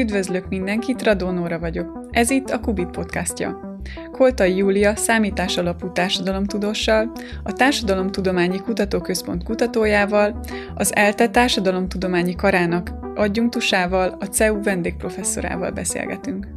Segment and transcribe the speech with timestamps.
[0.00, 2.08] Üdvözlök mindenkit, Radónóra vagyok.
[2.10, 3.78] Ez itt a Kubit podcastja.
[4.12, 10.40] Koltai Júlia számítás alapú társadalomtudóssal, a Társadalomtudományi Kutatóközpont kutatójával,
[10.74, 16.53] az ELTE Társadalomtudományi Karának adjunktusával, a CEU vendégprofesszorával beszélgetünk.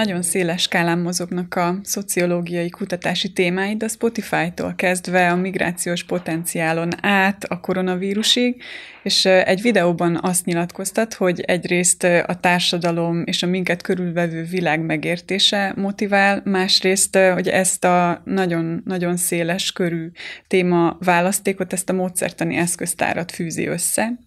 [0.00, 7.44] Nagyon széles skálán mozognak a szociológiai kutatási témáid, a Spotify-tól kezdve a migrációs potenciálon át
[7.44, 8.62] a koronavírusig,
[9.02, 15.72] és egy videóban azt nyilatkoztat, hogy egyrészt a társadalom és a minket körülvevő világ megértése
[15.76, 20.10] motivál, másrészt, hogy ezt a nagyon-nagyon széles körű
[20.46, 24.18] téma választékot, ezt a módszertani eszköztárat fűzi össze.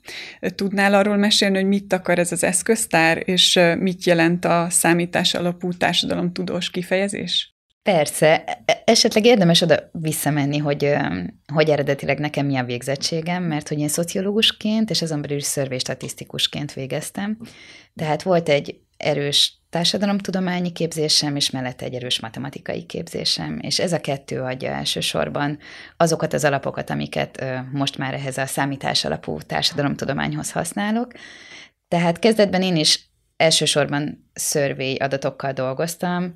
[0.55, 5.62] Tudnál arról mesélni, hogy mit akar ez az eszköztár, és mit jelent a számítás alapú
[6.33, 7.53] tudós kifejezés?
[7.83, 10.95] Persze, e, esetleg érdemes oda visszamenni, hogy,
[11.53, 17.37] hogy eredetileg nekem mi a végzettségem, mert hogy én szociológusként és azon belül szörvéstatisztikusként végeztem.
[17.95, 24.01] Tehát volt egy erős társadalomtudományi képzésem, és mellette egy erős matematikai képzésem, és ez a
[24.01, 25.59] kettő adja elsősorban
[25.97, 31.11] azokat az alapokat, amiket most már ehhez a számítás alapú társadalomtudományhoz használok.
[31.87, 36.33] Tehát kezdetben én is elsősorban szörvély adatokkal dolgoztam,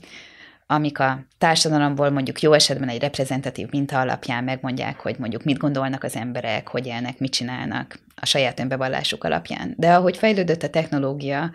[0.69, 6.03] amik a társadalomból mondjuk jó esetben egy reprezentatív minta alapján megmondják, hogy mondjuk mit gondolnak
[6.03, 9.73] az emberek, hogy élnek, mit csinálnak a saját önbevallásuk alapján.
[9.77, 11.51] De ahogy fejlődött a technológia,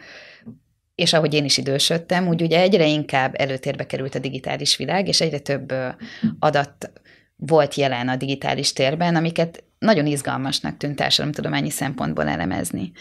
[0.95, 5.21] és ahogy én is idősödtem, úgy ugye egyre inkább előtérbe került a digitális világ, és
[5.21, 5.73] egyre több
[6.39, 6.93] adat
[7.37, 12.93] volt jelen a digitális térben, amiket nagyon izgalmasnak tűnt társadalomtudományi szempontból elemezni.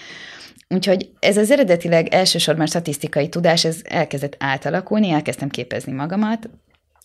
[0.67, 6.49] Úgyhogy ez az eredetileg elsősorban statisztikai tudás, ez elkezdett átalakulni, elkezdtem képezni magamat,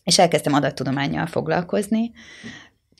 [0.05, 2.13] és elkezdtem adattudományjal foglalkozni.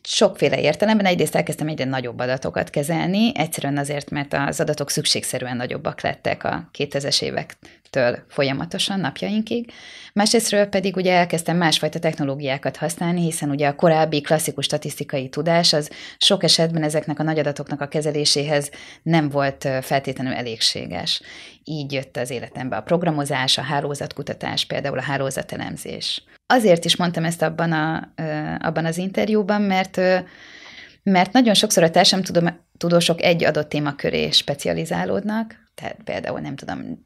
[0.09, 6.01] Sokféle értelemben egyrészt elkezdtem egyre nagyobb adatokat kezelni, egyszerűen azért, mert az adatok szükségszerűen nagyobbak
[6.01, 9.73] lettek a 2000-es évektől folyamatosan napjainkig.
[10.13, 15.91] Másrésztről pedig ugye elkezdtem másfajta technológiákat használni, hiszen ugye a korábbi klasszikus statisztikai tudás az
[16.19, 18.71] sok esetben ezeknek a nagy adatoknak a kezeléséhez
[19.03, 21.23] nem volt feltétlenül elégséges.
[21.65, 26.23] Így jött az életembe a programozás, a hálózatkutatás, például a hálózatelemzés.
[26.47, 28.13] Azért is mondtam ezt abban, a,
[28.59, 30.01] abban az interjúban, mert
[31.03, 37.03] mert nagyon sokszor a társadalomtudósok egy adott témaköré specializálódnak, tehát például nem tudom,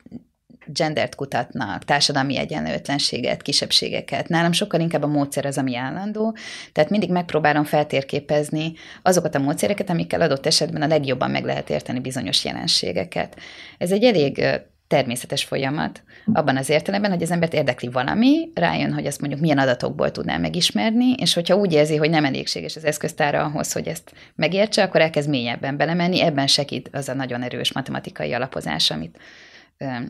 [0.66, 4.28] gendert kutatnak, társadalmi egyenlőtlenséget, kisebbségeket.
[4.28, 6.36] Nálam sokkal inkább a módszer az, ami állandó,
[6.72, 8.72] tehát mindig megpróbálom feltérképezni
[9.02, 13.36] azokat a módszereket, amikkel adott esetben a legjobban meg lehet érteni bizonyos jelenségeket.
[13.78, 14.44] Ez egy elég
[14.90, 16.02] természetes folyamat,
[16.32, 20.36] abban az értelemben, hogy az embert érdekli valami, rájön, hogy azt mondjuk milyen adatokból tudná
[20.36, 25.00] megismerni, és hogyha úgy érzi, hogy nem elégséges az eszköztára ahhoz, hogy ezt megértse, akkor
[25.00, 29.18] elkezd mélyebben belemenni, ebben segít az a nagyon erős matematikai alapozás, amit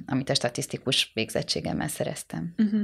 [0.07, 2.55] amit a statisztikus végzettségemmel szereztem.
[2.59, 2.81] Uh-huh.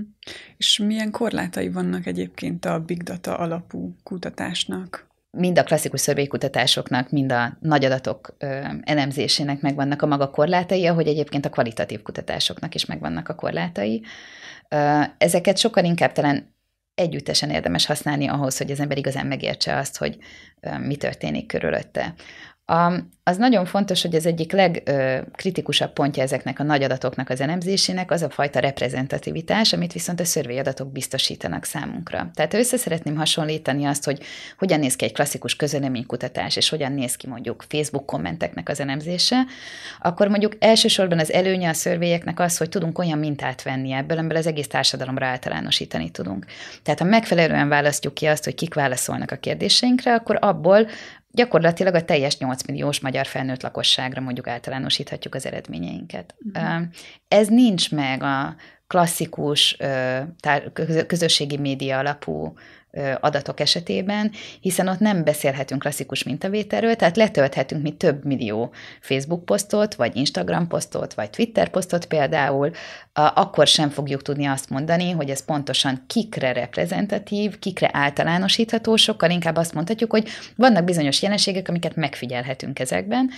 [0.57, 5.06] És milyen korlátai vannak egyébként a big data alapú kutatásnak?
[5.37, 8.37] Mind a klasszikus szörvélykutatásoknak, mind a nagy adatok
[8.83, 14.03] elemzésének megvannak a maga korlátai, ahogy egyébként a kvalitatív kutatásoknak is megvannak a korlátai.
[15.19, 16.55] Ezeket sokkal inkább talán
[16.95, 20.19] együttesen érdemes használni ahhoz, hogy az ember igazán megértse azt, hogy
[20.81, 22.15] mi történik körülötte.
[23.23, 28.23] Az nagyon fontos, hogy az egyik legkritikusabb pontja ezeknek a nagy adatoknak az elemzésének az
[28.23, 32.31] a fajta reprezentativitás, amit viszont a adatok biztosítanak számunkra.
[32.35, 34.23] Tehát össze szeretném hasonlítani azt, hogy
[34.59, 39.45] hogyan néz ki egy klasszikus közöleménykutatás, és hogyan néz ki mondjuk Facebook kommenteknek az elemzése,
[40.01, 44.37] akkor mondjuk elsősorban az előnye a szörvélyeknek az, hogy tudunk olyan mintát venni ebből, amiből
[44.37, 46.45] az egész társadalomra általánosítani tudunk.
[46.83, 50.87] Tehát ha megfelelően választjuk ki azt, hogy kik válaszolnak a kérdéseinkre, akkor abból
[51.37, 56.35] gyakorlatilag a teljes 8 milliós magyar felnőtt lakosságra mondjuk általánosíthatjuk az eredményeinket.
[56.55, 56.83] Uh-huh.
[57.29, 59.77] Ez nincs meg a klasszikus
[61.07, 62.55] közösségi média alapú
[63.21, 69.95] adatok esetében, hiszen ott nem beszélhetünk klasszikus mintavételről, tehát letölthetünk mi több millió Facebook posztot,
[69.95, 72.71] vagy Instagram posztot, vagy Twitter posztot például,
[73.13, 79.57] akkor sem fogjuk tudni azt mondani, hogy ez pontosan kikre reprezentatív, kikre általánosítható, sokkal inkább
[79.57, 83.31] azt mondhatjuk, hogy vannak bizonyos jelenségek, amiket megfigyelhetünk ezekben,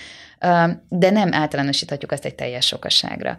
[0.88, 3.36] de nem általánosíthatjuk azt egy teljes sokasságra.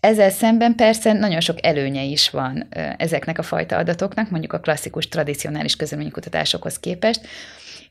[0.00, 5.08] Ezzel szemben persze nagyon sok előnye is van ezeknek a fajta adatoknak, mondjuk a klasszikus,
[5.08, 7.20] tradicionális közleménykutatásokhoz képest,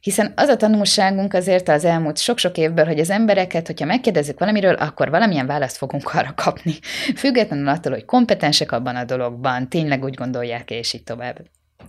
[0.06, 4.74] Hiszen az a tanulságunk azért az elmúlt sok-sok évből, hogy az embereket, hogyha megkérdezzük valamiről,
[4.74, 6.74] akkor valamilyen választ fogunk arra kapni.
[7.16, 11.38] Függetlenül attól, hogy kompetensek abban a dologban, tényleg úgy gondolják és így tovább.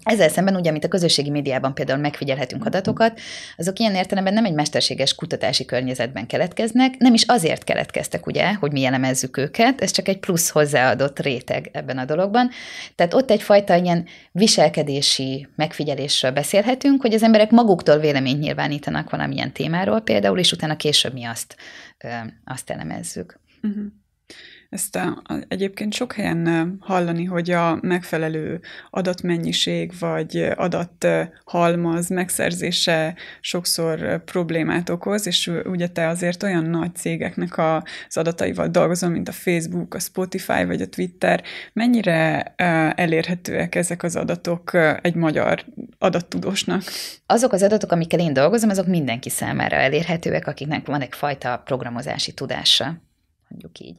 [0.03, 3.21] Ezzel szemben, ugye, amit a közösségi médiában például megfigyelhetünk adatokat,
[3.57, 8.73] azok ilyen értelemben nem egy mesterséges kutatási környezetben keletkeznek, nem is azért keletkeztek, ugye, hogy
[8.73, 12.51] mi elemezzük őket, ez csak egy plusz hozzáadott réteg ebben a dologban.
[12.95, 20.01] Tehát ott egyfajta ilyen viselkedési megfigyelésről beszélhetünk, hogy az emberek maguktól véleményt nyilvánítanak valamilyen témáról
[20.01, 21.57] például, és utána később mi azt,
[22.45, 23.41] azt elemezzük.
[23.63, 23.85] Uh-huh.
[24.71, 28.61] Ezt a, a, egyébként sok helyen hallani, hogy a megfelelő
[28.91, 38.17] adatmennyiség vagy adathalmaz megszerzése sokszor problémát okoz, és ugye te azért olyan nagy cégeknek az
[38.17, 41.43] adataival dolgozol, mint a Facebook, a Spotify vagy a Twitter.
[41.73, 42.43] Mennyire
[42.97, 44.71] elérhetőek ezek az adatok
[45.03, 45.65] egy magyar
[45.99, 46.83] adattudósnak?
[47.27, 53.05] Azok az adatok, amikkel én dolgozom, azok mindenki számára elérhetőek, akiknek van egyfajta programozási tudása
[53.49, 53.97] mondjuk így.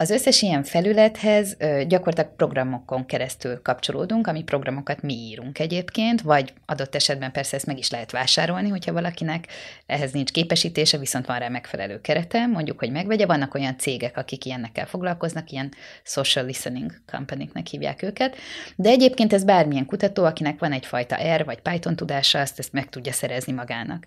[0.00, 1.56] Az összes ilyen felülethez
[1.86, 7.78] gyakorlatilag programokon keresztül kapcsolódunk, ami programokat mi írunk egyébként, vagy adott esetben persze ezt meg
[7.78, 9.46] is lehet vásárolni, hogyha valakinek
[9.86, 13.26] ehhez nincs képesítése, viszont van rá megfelelő kerete, mondjuk, hogy megvegye.
[13.26, 15.72] Vannak olyan cégek, akik ilyennekkel foglalkoznak, ilyen
[16.02, 18.36] social listening company hívják őket,
[18.76, 22.88] de egyébként ez bármilyen kutató, akinek van egyfajta R vagy Python tudása, azt ezt meg
[22.88, 24.06] tudja szerezni magának.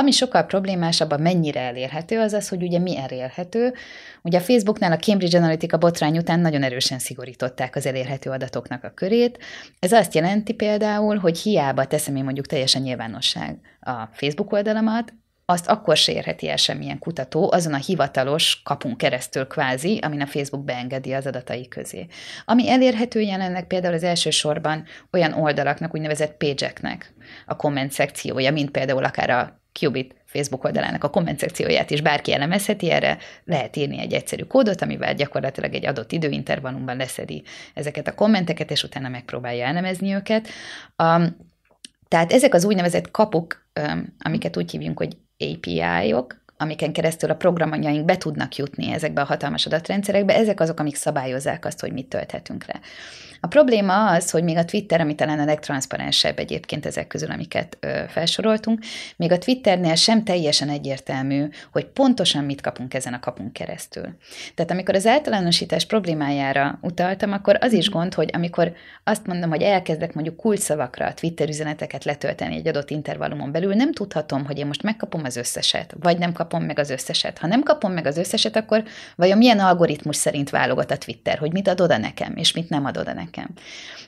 [0.00, 3.74] Ami sokkal problémásabb, a mennyire elérhető, az az, hogy ugye mi elérhető.
[4.22, 8.90] Ugye a Facebooknál a Cambridge Analytica botrány után nagyon erősen szigorították az elérhető adatoknak a
[8.90, 9.38] körét.
[9.78, 15.12] Ez azt jelenti például, hogy hiába teszem én mondjuk teljesen nyilvánosság a Facebook oldalamat,
[15.50, 20.26] azt akkor se érheti el semmilyen kutató, azon a hivatalos kapunk keresztül kvázi, amin a
[20.26, 22.06] Facebook beengedi az adatai közé.
[22.44, 26.72] Ami elérhető jelenleg például az elsősorban olyan oldalaknak, úgynevezett page
[27.46, 32.32] a komment szekciója, mint például akár a Qubit Facebook oldalának a komment szekcióját is bárki
[32.32, 37.42] elemezheti, erre lehet írni egy egyszerű kódot, amivel gyakorlatilag egy adott időintervallumban leszedi
[37.74, 40.48] ezeket a kommenteket, és utána megpróbálja elemezni őket.
[41.02, 41.36] Um,
[42.08, 48.04] tehát ezek az úgynevezett kapuk, um, amiket úgy hívjunk, hogy API-ok, amiken keresztül a programjaink
[48.04, 52.66] be tudnak jutni ezekbe a hatalmas adatrendszerekbe, ezek azok, amik szabályozzák azt, hogy mit tölthetünk
[52.66, 52.80] le.
[53.42, 57.76] A probléma az, hogy még a Twitter, ami talán a legtranszparensebb egyébként ezek közül, amiket
[57.80, 58.80] ö, felsoroltunk,
[59.16, 64.16] még a Twitternél sem teljesen egyértelmű, hogy pontosan mit kapunk ezen a kapunk keresztül.
[64.54, 68.72] Tehát amikor az általánosítás problémájára utaltam, akkor az is gond, hogy amikor
[69.04, 73.92] azt mondom, hogy elkezdek mondjuk kulcsszavakra a Twitter üzeneteket letölteni egy adott intervallumon belül, nem
[73.92, 77.38] tudhatom, hogy én most megkapom az összeset, vagy nem kapom meg az összeset.
[77.38, 78.82] Ha nem kapom meg az összeset, akkor
[79.16, 82.84] vajon milyen algoritmus szerint válogat a Twitter, hogy mit ad oda nekem, és mit nem
[82.84, 83.48] ad oda nekem nekem.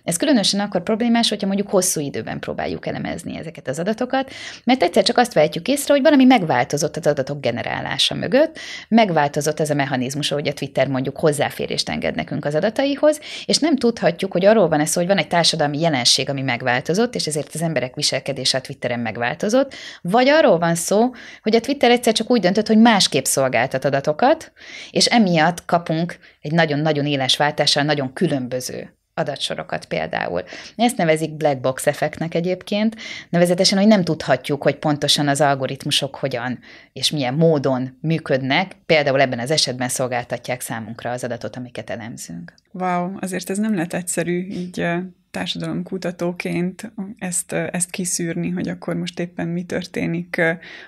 [0.05, 4.31] Ez különösen akkor problémás, hogyha mondjuk hosszú időben próbáljuk elemezni ezeket az adatokat,
[4.65, 8.59] mert egyszer csak azt vehetjük észre, hogy valami megváltozott az adatok generálása mögött,
[8.89, 13.77] megváltozott ez a mechanizmus, hogy a Twitter mondjuk hozzáférést enged nekünk az adataihoz, és nem
[13.77, 17.63] tudhatjuk, hogy arról van ez, hogy van egy társadalmi jelenség, ami megváltozott, és ezért az
[17.63, 21.11] emberek viselkedése a Twitteren megváltozott, vagy arról van szó,
[21.43, 24.53] hogy a Twitter egyszer csak úgy döntött, hogy másképp szolgáltat adatokat,
[24.91, 30.43] és emiatt kapunk egy nagyon-nagyon éles váltással nagyon különböző adatsorokat például.
[30.77, 32.97] Ezt nevezik black box effektnek egyébként,
[33.29, 36.59] nevezetesen, hogy nem tudhatjuk, hogy pontosan az algoritmusok hogyan
[36.93, 42.55] és milyen módon működnek, például ebben az esetben szolgáltatják számunkra az adatot, amiket elemzünk.
[42.73, 44.87] Wow, azért ez nem lett egyszerű így
[45.33, 50.41] társadalomkutatóként ezt, ezt kiszűrni, hogy akkor most éppen mi történik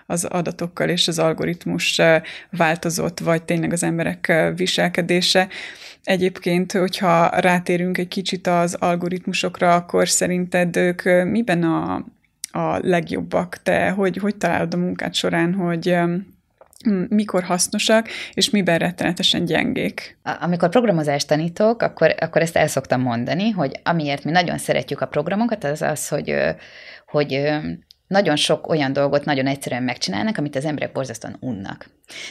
[0.07, 2.01] az adatokkal, és az algoritmus
[2.51, 5.49] változott, vagy tényleg az emberek viselkedése.
[6.03, 11.95] Egyébként, hogyha rátérünk egy kicsit az algoritmusokra, akkor szerinted ők miben a,
[12.51, 13.63] a legjobbak?
[13.63, 15.99] Te hogy, hogy találod a munkát során, hogy
[17.09, 20.19] mikor hasznosak, és miben rettenetesen gyengék.
[20.23, 25.07] Amikor programozást tanítok, akkor, akkor ezt el szoktam mondani, hogy amiért mi nagyon szeretjük a
[25.07, 26.35] programokat, az az, hogy,
[27.07, 27.51] hogy
[28.07, 31.87] nagyon sok olyan dolgot nagyon egyszerűen megcsinálnak, amit az emberek borzasztóan unnak.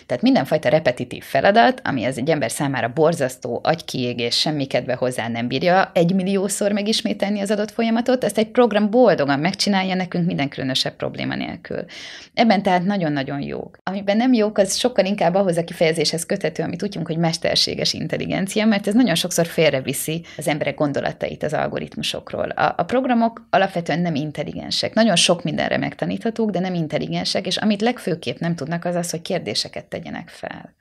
[0.06, 5.48] Tehát mindenfajta repetitív feladat, ami az egy ember számára borzasztó, agykiégés, semmi kedve hozzá nem
[5.48, 10.96] bírja egy milliószor megismételni az adott folyamatot, ezt egy program boldogan megcsinálja nekünk minden különösebb
[10.96, 11.86] probléma nélkül.
[12.34, 13.78] Ebben tehát nagyon-nagyon jók.
[13.84, 18.66] Amiben nem jók, az sokkal inkább ahhoz a kifejezéshez köthető, amit tudjunk, hogy mesterséges intelligencia,
[18.66, 22.50] mert ez nagyon sokszor félreviszi az emberek gondolatait az algoritmusokról.
[22.50, 24.94] A, a programok alapvetően nem intelligensek.
[24.94, 29.22] Nagyon sok mindenre megtaníthatók, de nem intelligensek, és amit legfőképp nem tudnak, az az, hogy
[29.22, 30.76] kérdés kérdéseket tegyenek fel.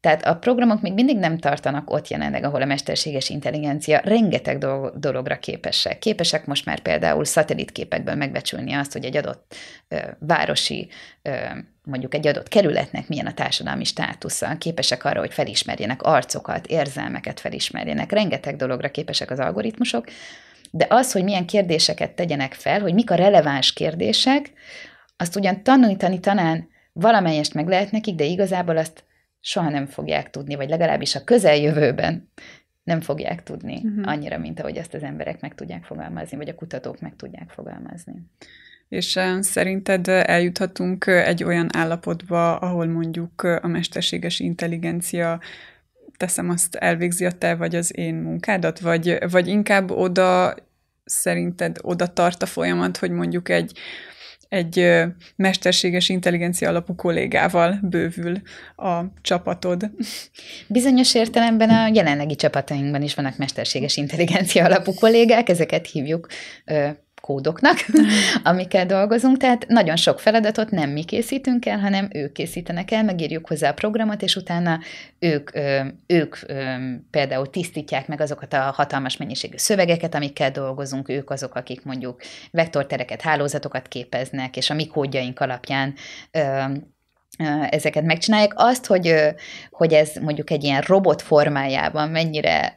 [0.00, 4.58] Tehát a programok még mindig nem tartanak ott jelenleg, ahol a mesterséges intelligencia rengeteg
[4.98, 5.98] dologra képesek.
[5.98, 9.54] Képesek most már például szatellitképekből megbecsülni azt, hogy egy adott
[9.88, 10.88] ö, városi
[11.22, 11.34] ö,
[11.82, 18.12] mondjuk egy adott kerületnek milyen a társadalmi státusza, képesek arra, hogy felismerjenek arcokat, érzelmeket felismerjenek,
[18.12, 20.04] rengeteg dologra képesek az algoritmusok,
[20.70, 24.52] de az, hogy milyen kérdéseket tegyenek fel, hogy mik a releváns kérdések,
[25.16, 29.04] azt ugyan tanítani tanán valamelyest meg lehet nekik, de igazából azt
[29.40, 32.30] soha nem fogják tudni, vagy legalábbis a közeljövőben
[32.82, 34.08] nem fogják tudni uh-huh.
[34.08, 38.14] annyira, mint ahogy azt az emberek meg tudják fogalmazni, vagy a kutatók meg tudják fogalmazni.
[38.88, 45.40] És szerinted eljuthatunk egy olyan állapotba, ahol mondjuk a mesterséges intelligencia
[46.16, 50.54] teszem azt elvégzi a te vagy az én munkádat, vagy, vagy inkább oda
[51.04, 53.78] szerinted oda tart a folyamat, hogy mondjuk egy
[54.48, 55.04] egy
[55.36, 58.40] mesterséges intelligencia alapú kollégával bővül
[58.76, 59.90] a csapatod.
[60.68, 66.26] Bizonyos értelemben a jelenlegi csapatainkban is vannak mesterséges intelligencia alapú kollégák, ezeket hívjuk
[67.26, 67.76] kódoknak,
[68.50, 73.46] amikkel dolgozunk, tehát nagyon sok feladatot nem mi készítünk el, hanem ők készítenek el, megírjuk
[73.46, 74.80] hozzá a programot, és utána
[75.18, 75.50] ők,
[76.06, 76.36] ők
[77.10, 83.20] például tisztítják meg azokat a hatalmas mennyiségű szövegeket, amikkel dolgozunk, ők azok, akik mondjuk vektortereket,
[83.20, 85.94] hálózatokat képeznek, és a mi kódjaink alapján
[87.70, 88.52] ezeket megcsinálják.
[88.54, 89.14] Azt, hogy,
[89.70, 92.76] hogy ez mondjuk egy ilyen robot formájában mennyire,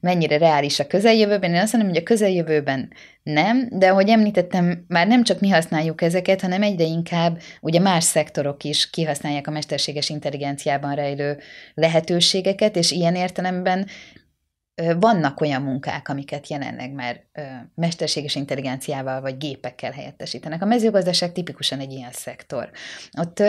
[0.00, 2.92] mennyire reális a közeljövőben, én azt mondom, hogy a közeljövőben
[3.22, 8.04] nem, de ahogy említettem, már nem csak mi használjuk ezeket, hanem egyre inkább ugye más
[8.04, 11.38] szektorok is kihasználják a mesterséges intelligenciában rejlő
[11.74, 13.86] lehetőségeket, és ilyen értelemben
[14.98, 17.20] vannak olyan munkák, amiket jelenleg már
[17.74, 20.62] mesterséges intelligenciával vagy gépekkel helyettesítenek.
[20.62, 22.70] A mezőgazdaság tipikusan egy ilyen szektor.
[23.18, 23.42] Ott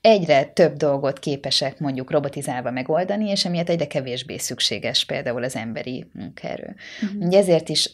[0.00, 6.10] egyre több dolgot képesek mondjuk robotizálva megoldani, és emiatt egyre kevésbé szükséges például az emberi
[6.12, 6.74] munkaerő.
[7.02, 7.26] Uh-huh.
[7.26, 7.90] Ugye ezért is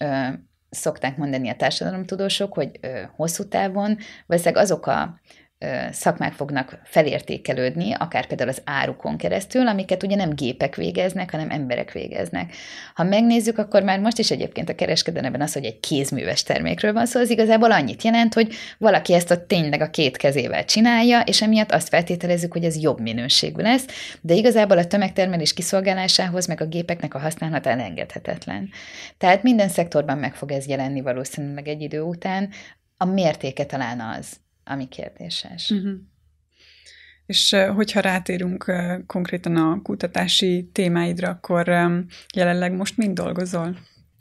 [0.71, 2.71] szokták mondani a társadalomtudósok, hogy
[3.17, 5.21] hosszú távon valószínűleg azok a
[5.91, 11.93] szakmák fognak felértékelődni, akár például az árukon keresztül, amiket ugye nem gépek végeznek, hanem emberek
[11.93, 12.55] végeznek.
[12.95, 17.07] Ha megnézzük, akkor már most is egyébként a kereskedelemben az, hogy egy kézműves termékről van
[17.07, 21.43] szó, az igazából annyit jelent, hogy valaki ezt a tényleg a két kezével csinálja, és
[21.43, 23.87] emiatt azt feltételezzük, hogy ez jobb minőségű lesz,
[24.21, 28.71] de igazából a tömegtermelés kiszolgálásához meg a gépeknek a használata elengedhetetlen.
[29.19, 32.49] Tehát minden szektorban meg fog ez jelenni valószínűleg egy idő után,
[32.97, 34.27] a mértéke talán az,
[34.67, 35.71] ami kérdéses.
[35.71, 35.93] Uh-huh.
[37.27, 38.73] És hogyha rátérünk
[39.07, 41.69] konkrétan a kutatási témáidra, akkor
[42.35, 43.77] jelenleg most mind dolgozol?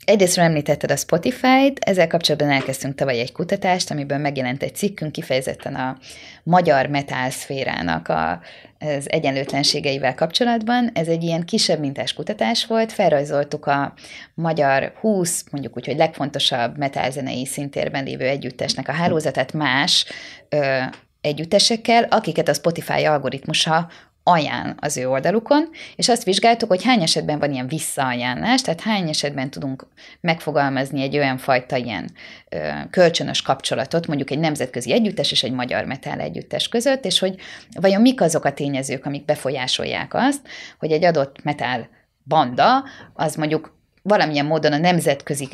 [0.06, 5.74] Egyrésztről említetted a Spotify-t, ezzel kapcsolatban elkezdtünk tavaly egy kutatást, amiből megjelent egy cikkünk kifejezetten
[5.74, 5.96] a
[6.42, 8.40] magyar metálszférának a,
[8.78, 10.90] az egyenlőtlenségeivel kapcsolatban.
[10.94, 13.94] Ez egy ilyen kisebb mintás kutatás volt, felrajzoltuk a
[14.34, 20.06] magyar 20, mondjuk úgy, hogy legfontosabb metálzenei szintérben lévő együttesnek a hálózatát más
[20.48, 20.78] ö,
[21.20, 23.88] együttesekkel, akiket a Spotify algoritmusa
[24.28, 29.08] ajánl az ő oldalukon, és azt vizsgáltuk, hogy hány esetben van ilyen visszaajánlás, tehát hány
[29.08, 29.86] esetben tudunk
[30.20, 32.10] megfogalmazni egy olyan fajta ilyen
[32.48, 37.34] ö, kölcsönös kapcsolatot, mondjuk egy nemzetközi együttes és egy magyar metál együttes között, és hogy
[37.80, 40.40] vajon mik azok a tényezők, amik befolyásolják azt,
[40.78, 41.88] hogy egy adott metál
[42.24, 45.48] banda, az mondjuk valamilyen módon a nemzetközi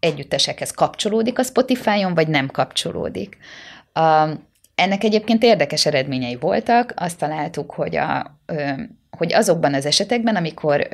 [0.00, 3.36] együttesekhez kapcsolódik a Spotify-on, vagy nem kapcsolódik.
[3.92, 4.28] A,
[4.74, 6.92] ennek egyébként érdekes eredményei voltak.
[6.96, 8.40] Azt találtuk, hogy, a,
[9.10, 10.88] hogy azokban az esetekben, amikor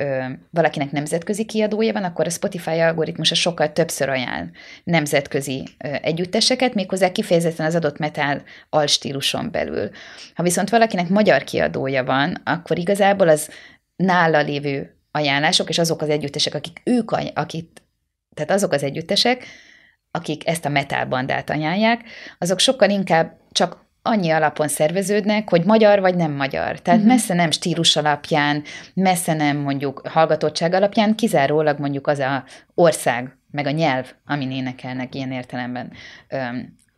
[0.49, 4.49] valakinek nemzetközi kiadója van, akkor a Spotify algoritmusa sokkal többször ajánl
[4.83, 5.67] nemzetközi
[6.01, 9.89] együtteseket, méghozzá kifejezetten az adott metal alstíluson belül.
[10.35, 13.49] Ha viszont valakinek magyar kiadója van, akkor igazából az
[13.95, 17.67] nála lévő ajánlások, és azok az együttesek, akik ők, akik,
[18.35, 19.45] tehát azok az együttesek,
[20.11, 22.01] akik ezt a metal bandát ajánlják,
[22.37, 26.79] azok sokkal inkább csak annyi alapon szerveződnek, hogy magyar vagy nem magyar.
[26.79, 27.15] Tehát uh-huh.
[27.15, 28.63] messze nem stílus alapján,
[28.93, 35.15] messze nem mondjuk hallgatottság alapján, kizárólag mondjuk az a ország, meg a nyelv, amin énekelnek
[35.15, 35.91] ilyen értelemben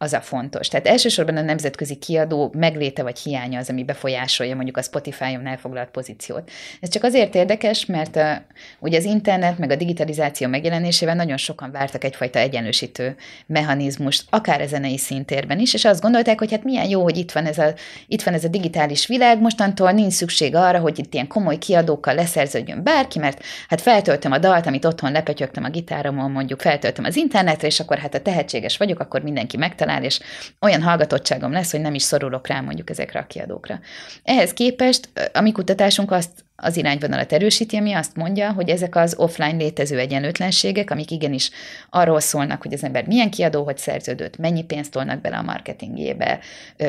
[0.03, 0.67] az a fontos.
[0.67, 5.89] Tehát elsősorban a nemzetközi kiadó megléte vagy hiánya az, ami befolyásolja mondjuk a Spotify-on elfoglalt
[5.89, 6.50] pozíciót.
[6.81, 8.31] Ez csak azért érdekes, mert uh,
[8.79, 14.67] ugye az internet meg a digitalizáció megjelenésével nagyon sokan vártak egyfajta egyenlősítő mechanizmust, akár a
[14.67, 17.74] zenei szintérben is, és azt gondolták, hogy hát milyen jó, hogy itt van ez a,
[18.07, 22.13] itt van ez a digitális világ, mostantól nincs szükség arra, hogy itt ilyen komoly kiadókkal
[22.13, 27.15] leszerződjön bárki, mert hát feltöltöm a dalt, amit otthon lepötyögtem a gitáromon, mondjuk feltöltöm az
[27.15, 30.19] internetre, és akkor hát a tehetséges vagyok, akkor mindenki megtalál, talál, és
[30.62, 33.79] olyan hallgatottságom lesz, hogy nem is szorulok rá mondjuk ezekre a kiadókra.
[34.23, 39.15] Ehhez képest a mi kutatásunk azt az irányvonalat erősíti, ami azt mondja, hogy ezek az
[39.17, 41.50] offline létező egyenlőtlenségek, amik igenis
[41.89, 46.39] arról szólnak, hogy az ember milyen kiadóhoz szerződött, mennyi pénzt tolnak bele a marketingébe,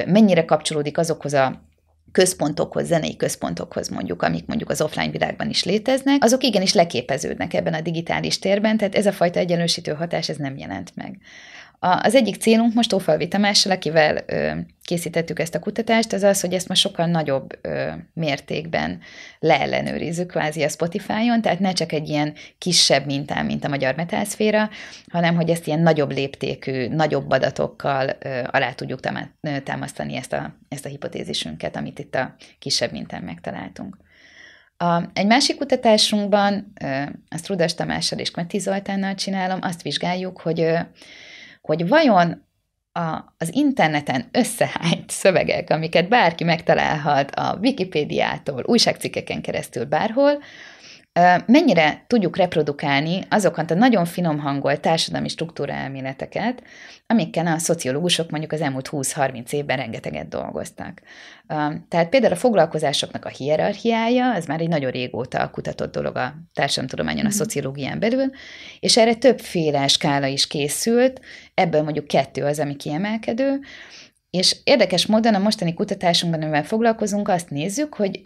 [0.07, 1.63] mennyire kapcsolódik azokhoz a
[2.13, 7.75] központokhoz, zenei központokhoz mondjuk, amik mondjuk az offline világban is léteznek, azok igenis leképeződnek ebben
[7.75, 11.19] a digitális térben, tehát ez a fajta egyenlősítő hatás ez nem jelent meg.
[11.87, 14.25] Az egyik célunk most Ófalvi Tamással, akivel
[14.83, 17.59] készítettük ezt a kutatást, az az, hogy ezt most sokkal nagyobb
[18.13, 19.01] mértékben
[19.39, 24.71] leellenőrizzük kvázi a Spotify-on, tehát ne csak egy ilyen kisebb mintán, mint a magyar metálszféra,
[25.11, 29.01] hanem hogy ezt ilyen nagyobb léptékű, nagyobb adatokkal ö, alá tudjuk
[29.65, 33.97] támasztani ezt a, ezt a hipotézisünket, amit itt a kisebb mintán megtaláltunk.
[34.77, 36.73] A, egy másik kutatásunkban,
[37.29, 40.77] azt Rudas Tamással és Kmeti Zoltánnal csinálom, azt vizsgáljuk, hogy
[41.67, 42.47] hogy vajon
[42.93, 50.43] a, az interneten összehányt szövegek, amiket bárki megtalálhat a Wikipédiától, újságcikkeken keresztül bárhol,
[51.47, 56.63] mennyire tudjuk reprodukálni azokat a nagyon finom hangolt társadalmi struktúra elméleteket,
[57.07, 61.03] amikkel a szociológusok mondjuk az elmúlt 20-30 évben rengeteget dolgoztak.
[61.89, 67.25] Tehát például a foglalkozásoknak a hierarchiája, ez már egy nagyon régóta kutatott dolog a társadalomtudományon,
[67.25, 67.37] a mhm.
[67.37, 68.31] szociológián belül,
[68.81, 71.21] és erre többféle skála is készült,
[71.55, 73.61] ebből mondjuk kettő az, ami kiemelkedő,
[74.31, 78.21] és érdekes módon a mostani kutatásunkban, amivel foglalkozunk, azt nézzük, hogy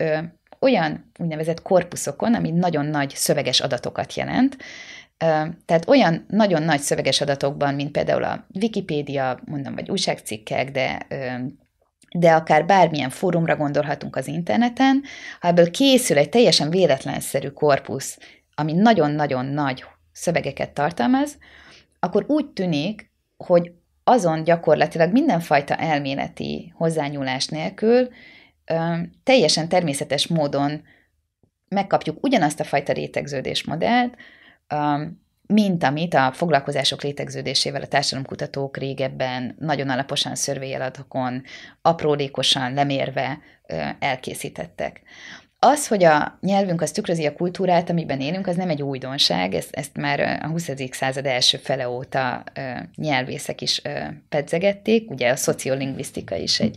[0.60, 4.56] olyan úgynevezett korpuszokon, ami nagyon nagy szöveges adatokat jelent,
[5.64, 11.06] tehát olyan nagyon nagy szöveges adatokban, mint például a Wikipédia, mondom, vagy újságcikkek, de
[12.10, 15.02] de akár bármilyen fórumra gondolhatunk az interneten,
[15.40, 18.18] ha ebből készül egy teljesen véletlenszerű korpusz,
[18.54, 21.38] ami nagyon-nagyon nagy szövegeket tartalmaz,
[22.00, 23.72] akkor úgy tűnik, hogy
[24.04, 28.08] azon gyakorlatilag mindenfajta elméleti hozzányúlás nélkül
[29.22, 30.82] teljesen természetes módon
[31.68, 34.16] megkapjuk ugyanazt a fajta rétegződésmodellt,
[35.46, 41.42] mint amit a foglalkozások létegződésével a társadalomkutatók régebben nagyon alaposan szörvéjeladokon,
[41.82, 43.38] aprólékosan lemérve
[43.98, 45.02] elkészítettek.
[45.60, 49.74] Az, hogy a nyelvünk az tükrözi a kultúrát, amiben élünk, az nem egy újdonság, ezt,
[49.74, 50.70] ezt már a 20.
[50.90, 52.44] század első fele óta
[52.94, 53.82] nyelvészek is
[54.28, 56.76] pedzegették, ugye a szociolingvisztika is egy,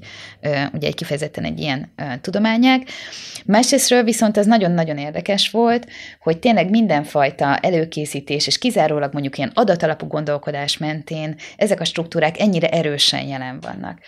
[0.73, 2.87] ugye egy kifejezetten egy ilyen tudományág.
[3.45, 5.87] Másrésztről viszont az nagyon-nagyon érdekes volt,
[6.19, 12.69] hogy tényleg mindenfajta előkészítés, és kizárólag mondjuk ilyen adatalapú gondolkodás mentén ezek a struktúrák ennyire
[12.69, 13.99] erősen jelen vannak.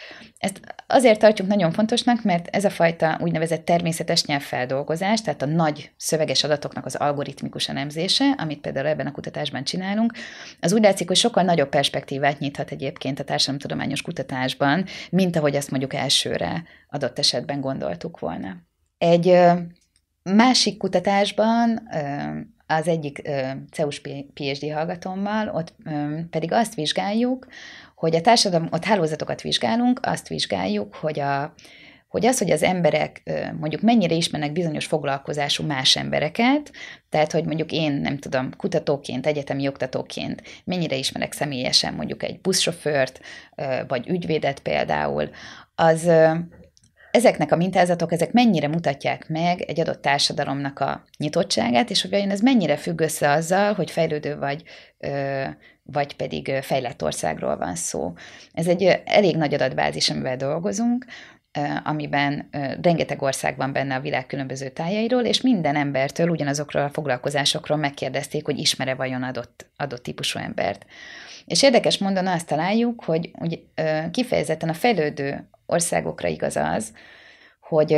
[0.44, 5.92] Ezt azért tartjuk nagyon fontosnak, mert ez a fajta úgynevezett természetes nyelvfeldolgozás, tehát a nagy
[5.98, 10.14] szöveges adatoknak az algoritmikus elemzése, amit például ebben a kutatásban csinálunk,
[10.60, 15.70] az úgy látszik, hogy sokkal nagyobb perspektívát nyithat egyébként a társadalomtudományos kutatásban, mint ahogy azt
[15.70, 18.58] mondjuk elsőre adott esetben gondoltuk volna.
[18.98, 19.40] Egy
[20.24, 21.90] másik kutatásban
[22.68, 23.22] az egyik
[23.72, 24.02] CEUS
[24.34, 25.74] PhD hallgatómmal, ott
[26.30, 27.48] pedig azt vizsgáljuk,
[27.96, 31.54] hogy a társadalom, ott hálózatokat vizsgálunk, azt vizsgáljuk, hogy a,
[32.08, 33.24] hogy az, hogy az emberek
[33.60, 36.72] mondjuk mennyire ismernek bizonyos foglalkozású más embereket,
[37.10, 43.20] tehát, hogy mondjuk én, nem tudom, kutatóként, egyetemi oktatóként mennyire ismerek személyesen mondjuk egy buszsofőrt,
[43.88, 45.30] vagy ügyvédet például,
[45.76, 46.12] az
[47.14, 52.30] ezeknek a mintázatok, ezek mennyire mutatják meg egy adott társadalomnak a nyitottságát, és hogy vajon
[52.30, 54.64] ez mennyire függ össze azzal, hogy fejlődő vagy
[55.86, 58.14] vagy pedig fejlett országról van szó.
[58.54, 61.06] Ez egy elég nagy adatbázis, amivel dolgozunk,
[61.84, 62.50] amiben
[62.82, 68.46] rengeteg ország van benne a világ különböző tájairól, és minden embertől ugyanazokról a foglalkozásokról megkérdezték,
[68.46, 70.86] hogy ismere vajon adott, adott típusú embert.
[71.46, 73.64] És érdekes mondani azt találjuk, hogy, hogy
[74.12, 76.94] kifejezetten a fejlődő országokra igaz az,
[77.60, 77.98] hogy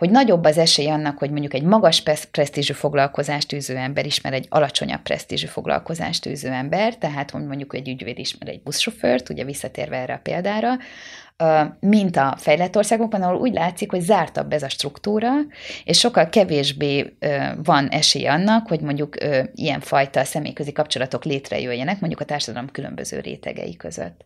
[0.00, 4.46] hogy nagyobb az esély annak, hogy mondjuk egy magas presztízsű foglalkozást űző ember ismer egy
[4.48, 9.96] alacsonyabb presztízsű foglalkozást űző ember, tehát hogy mondjuk egy ügyvéd ismer egy buszsofőrt, ugye visszatérve
[9.96, 10.76] erre a példára,
[11.80, 15.30] mint a fejlett országokban, ahol úgy látszik, hogy zártabb ez a struktúra,
[15.84, 17.16] és sokkal kevésbé
[17.64, 19.16] van esély annak, hogy mondjuk
[19.54, 24.24] ilyenfajta személyközi kapcsolatok létrejöjjenek, mondjuk a társadalom különböző rétegei között.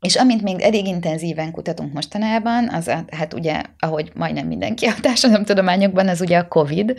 [0.00, 4.94] És amint még elég intenzíven kutatunk mostanában, az a, hát ugye, ahogy majdnem mindenki a
[5.00, 6.98] társadalomtudományokban, az ugye a COVID.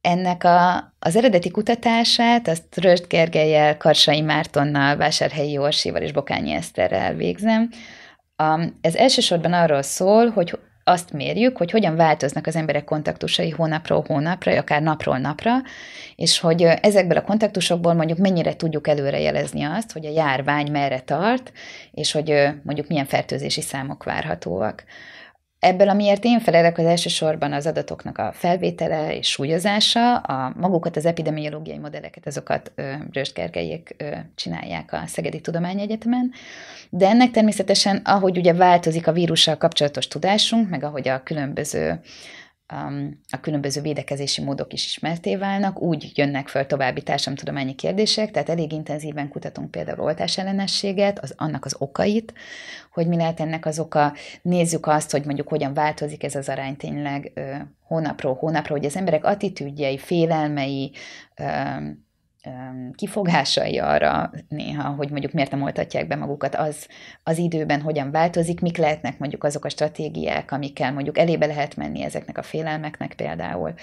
[0.00, 7.14] Ennek a, az eredeti kutatását, azt Röst Gergelyel, Karsai Mártonnal, Vásárhelyi Orsival és Bokányi Eszterrel
[7.14, 7.70] végzem.
[8.80, 10.58] Ez elsősorban arról szól, hogy
[10.88, 15.56] azt mérjük, hogy hogyan változnak az emberek kontaktusai hónapról hónapra, akár napról napra,
[16.14, 21.52] és hogy ezekből a kontaktusokból mondjuk mennyire tudjuk előrejelezni azt, hogy a járvány merre tart,
[21.90, 24.84] és hogy mondjuk milyen fertőzési számok várhatóak.
[25.60, 31.06] Ebből, amiért én felelek az elsősorban az adatoknak a felvétele és súlyozása, a magukat, az
[31.06, 32.72] epidemiológiai modelleket, azokat
[33.12, 33.96] Röstgergelyék
[34.34, 36.32] csinálják a Szegedi Tudományegyetemen,
[36.90, 42.00] de ennek természetesen, ahogy ugye változik a vírussal kapcsolatos tudásunk, meg ahogy a különböző
[43.30, 48.72] a különböző védekezési módok is ismerté válnak, úgy jönnek föl további társadalomtudományi kérdések, tehát elég
[48.72, 52.32] intenzíven kutatunk például oltásellenességet, az, annak az okait,
[52.92, 56.76] hogy mi lehet ennek az oka, nézzük azt, hogy mondjuk hogyan változik ez az arány
[56.76, 57.32] tényleg
[57.82, 60.92] hónapról hónapra, hogy az emberek attitűdjei, félelmei,
[62.94, 66.88] kifogásai arra néha, hogy mondjuk miért nem oltatják be magukat, az,
[67.22, 72.02] az időben hogyan változik, mik lehetnek mondjuk azok a stratégiák, amikkel mondjuk elébe lehet menni
[72.02, 73.74] ezeknek a félelmeknek például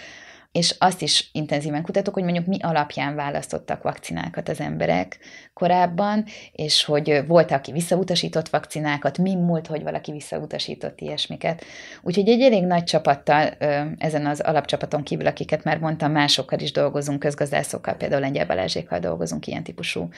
[0.55, 5.17] és azt is intenzíven kutatok, hogy mondjuk mi alapján választottak vakcinákat az emberek
[5.53, 11.63] korábban, és hogy volt, aki visszautasított vakcinákat, mi múlt, hogy valaki visszautasított ilyesmiket.
[12.01, 13.49] Úgyhogy egy elég nagy csapattal,
[13.97, 19.47] ezen az alapcsapaton kívül, akiket már mondtam, másokkal is dolgozunk, közgazdászokkal, például Lengyel Balázsékkal dolgozunk
[19.47, 20.09] ilyen típusú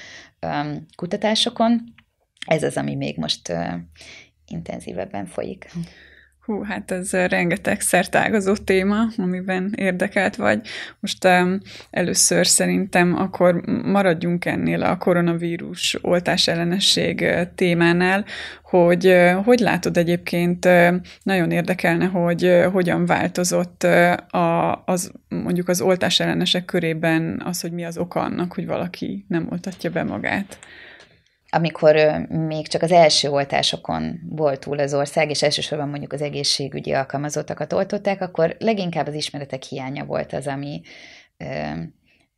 [0.96, 1.94] kutatásokon.
[2.48, 3.54] Ez az, ami még most
[4.48, 5.72] intenzívebben folyik.
[6.48, 10.68] Hú, hát ez rengeteg szertágazó téma, amiben érdekelt vagy.
[11.00, 18.26] Most um, először szerintem akkor maradjunk ennél a koronavírus oltás ellenesség témánál,
[18.64, 20.68] hogy hogy látod egyébként,
[21.24, 23.84] nagyon érdekelne, hogy hogyan változott
[24.30, 29.26] a, az, mondjuk az oltás ellenesek körében az, hogy mi az oka annak, hogy valaki
[29.28, 30.58] nem oltatja be magát
[31.58, 31.96] amikor
[32.30, 37.74] még csak az első oltásokon volt túl az ország, és elsősorban mondjuk az egészségügyi alkalmazottakat
[37.74, 40.82] oltották, akkor leginkább az ismeretek hiánya volt az, ami,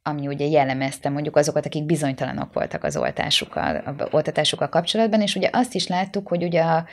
[0.01, 5.75] ami ugye jellemezte mondjuk azokat, akik bizonytalanok voltak az oltásukkal, oltatásukkal kapcsolatban, és ugye azt
[5.75, 6.85] is láttuk, hogy ugye a,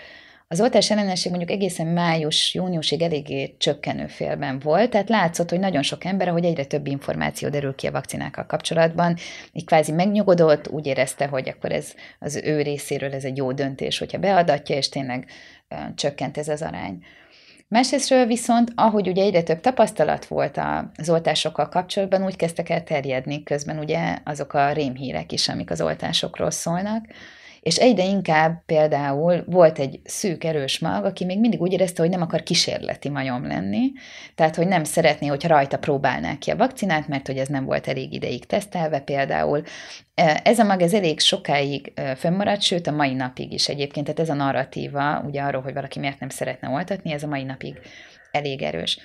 [0.49, 6.05] az oltás ellenesség mondjuk egészen május-júniusig eléggé csökkenő félben volt, tehát látszott, hogy nagyon sok
[6.05, 9.17] ember, hogy egyre több információ derül ki a vakcinákkal kapcsolatban,
[9.53, 13.99] így kvázi megnyugodott, úgy érezte, hogy akkor ez az ő részéről ez egy jó döntés,
[13.99, 15.27] hogyha beadatja, és tényleg
[15.95, 17.05] csökkent ez az arány.
[17.69, 20.61] Másrésztről viszont, ahogy ugye egyre több tapasztalat volt
[20.97, 25.81] az oltásokkal kapcsolatban, úgy kezdtek el terjedni közben ugye azok a rémhírek is, amik az
[25.81, 27.05] oltásokról szólnak,
[27.67, 32.11] és egyre inkább például volt egy szűk, erős mag, aki még mindig úgy érezte, hogy
[32.11, 33.93] nem akar kísérleti majom lenni,
[34.35, 37.89] tehát hogy nem szeretné, hogy rajta próbálnák ki a vakcinát, mert hogy ez nem volt
[37.89, 39.63] elég ideig tesztelve például.
[40.43, 44.31] Ez a mag ez elég sokáig fönnmaradt, sőt a mai napig is egyébként, tehát ez
[44.31, 47.79] a narratíva, ugye arról, hogy valaki miért nem szeretne oltatni, ez a mai napig
[48.31, 48.99] elég erős.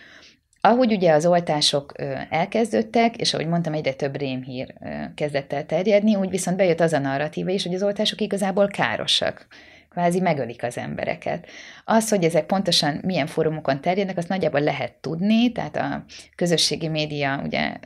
[0.62, 1.92] Ahogy ugye az oltások
[2.30, 4.74] elkezdődtek, és ahogy mondtam, egyre több rémhír
[5.16, 9.48] kezdett el terjedni, úgy viszont bejött az a narratíva is, hogy az oltások igazából károsak
[9.90, 11.48] kvázi megölik az embereket.
[11.86, 16.04] Az, hogy ezek pontosan milyen fórumokon terjednek, azt nagyjából lehet tudni, tehát a
[16.36, 17.78] közösségi média ugye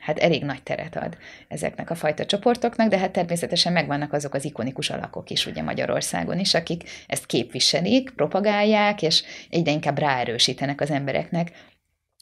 [0.00, 1.16] hát elég nagy teret ad
[1.48, 6.38] ezeknek a fajta csoportoknak, de hát természetesen megvannak azok az ikonikus alakok is ugye Magyarországon
[6.38, 11.52] is, akik ezt képviselik, propagálják, és egyre inkább ráerősítenek az embereknek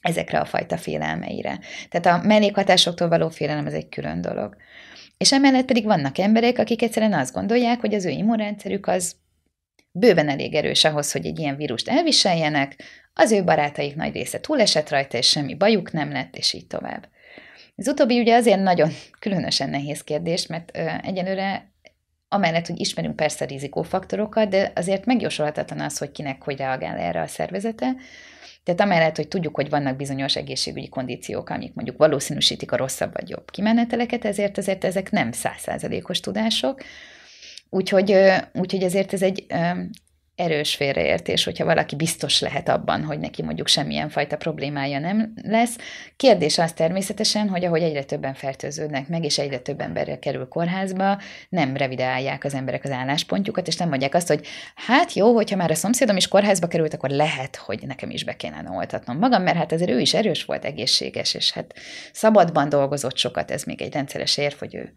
[0.04, 1.58] ezekre a fajta félelmeire.
[1.88, 4.56] Tehát a mellékhatásoktól való félelem az egy külön dolog.
[5.16, 9.14] És emellett pedig vannak emberek, akik egyszerűen azt gondolják, hogy az ő immunrendszerük az
[9.90, 12.76] bőven elég erős ahhoz, hogy egy ilyen vírust elviseljenek,
[13.14, 17.08] az ő barátaik nagy része túlesett rajta, és semmi bajuk nem lett, és így tovább.
[17.76, 20.88] Ez utóbbi ugye azért nagyon különösen nehéz kérdés, mert ö,
[22.34, 27.26] amellett, hogy ismerünk persze rizikófaktorokat, de azért megjósolhatatlan az, hogy kinek hogy reagál erre a
[27.26, 27.96] szervezete,
[28.64, 33.28] tehát amellett, hogy tudjuk, hogy vannak bizonyos egészségügyi kondíciók, amik mondjuk valószínűsítik a rosszabb vagy
[33.28, 36.82] jobb kimeneteleket, ezért azért ezek nem százszázalékos tudások.
[37.70, 38.16] Úgyhogy,
[38.52, 39.46] úgyhogy ezért ez egy
[40.36, 45.76] erős félreértés, hogyha valaki biztos lehet abban, hogy neki mondjuk semmilyen fajta problémája nem lesz.
[46.16, 51.20] Kérdés az természetesen, hogy ahogy egyre többen fertőződnek meg, és egyre több emberre kerül kórházba,
[51.48, 55.70] nem revideálják az emberek az álláspontjukat, és nem mondják azt, hogy hát jó, hogyha már
[55.70, 59.56] a szomszédom is kórházba került, akkor lehet, hogy nekem is be kellene oltatnom magam, mert
[59.56, 61.74] hát azért ő is erős volt, egészséges, és hát
[62.12, 64.92] szabadban dolgozott sokat, ez még egy rendszeres érv, hogy ő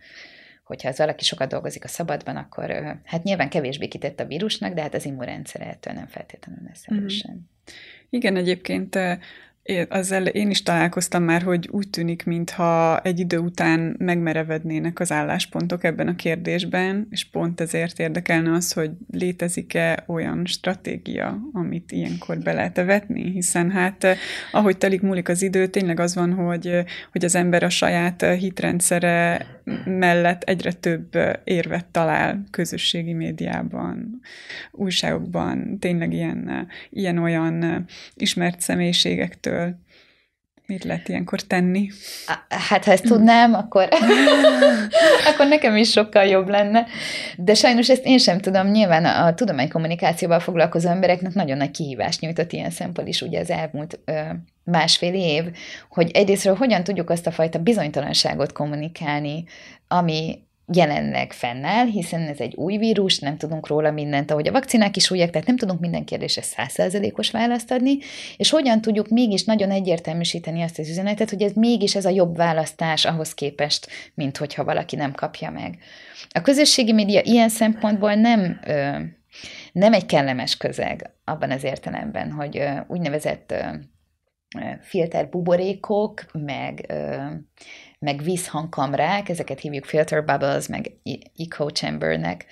[0.67, 4.82] hogyha az valaki sokat dolgozik a szabadban, akkor hát nyilván kevésbé kitett a vírusnak, de
[4.82, 7.34] hát az immunrendszer ettől nem feltétlenül lesz erősen.
[7.34, 7.73] Mm.
[8.10, 8.99] Igen, egyébként
[9.67, 15.12] Én, azzal én is találkoztam már, hogy úgy tűnik, mintha egy idő után megmerevednének az
[15.12, 22.38] álláspontok ebben a kérdésben, és pont ezért érdekelne az, hogy létezik-e olyan stratégia, amit ilyenkor
[22.38, 24.08] be lehet vetni, hiszen hát
[24.51, 29.45] ahogy telik múlik az idő, tényleg az van, hogy, hogy az ember a saját hitrendszere
[29.86, 34.21] mellett egyre több érvet talál közösségi médiában,
[34.71, 39.75] újságokban, tényleg ilyen, ilyen-olyan ismert személyiségektől,
[40.67, 41.89] mit lehet ilyenkor tenni?
[42.49, 43.88] Hát, ha ezt tudnám, akkor,
[45.34, 46.86] akkor nekem is sokkal jobb lenne.
[47.38, 48.67] De sajnos ezt én sem tudom.
[48.67, 53.99] Nyilván a, tudománykommunikációval foglalkozó embereknek nagyon nagy kihívást nyújtott ilyen szempont is ugye az elmúlt
[54.06, 54.19] ö,
[54.63, 55.43] másfél év,
[55.89, 59.43] hogy egyrésztről hogyan tudjuk azt a fajta bizonytalanságot kommunikálni,
[59.88, 64.95] ami jelenleg fennáll, hiszen ez egy új vírus, nem tudunk róla mindent, ahogy a vakcinák
[64.95, 67.97] is újak, tehát nem tudunk minden kérdésre százszerzelékos választ adni,
[68.38, 72.36] és hogyan tudjuk mégis nagyon egyértelműsíteni azt az üzenetet, hogy ez mégis ez a jobb
[72.36, 75.77] választás ahhoz képest, mint hogyha valaki nem kapja meg.
[76.30, 78.60] A közösségi média ilyen szempontból nem,
[79.71, 83.53] nem egy kellemes közeg abban az értelemben, hogy úgynevezett
[84.82, 86.93] filter buborékok, meg
[88.00, 90.92] meg vízhangkamrák, ezeket hívjuk filter bubbles, meg
[91.36, 92.46] echo chambernek,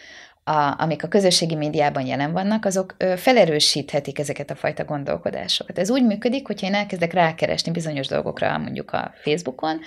[0.47, 5.79] a, amik a közösségi médiában jelen vannak, azok ö, felerősíthetik ezeket a fajta gondolkodásokat.
[5.79, 9.79] Ez úgy működik, hogyha én elkezdek rákeresni bizonyos dolgokra, mondjuk a Facebookon,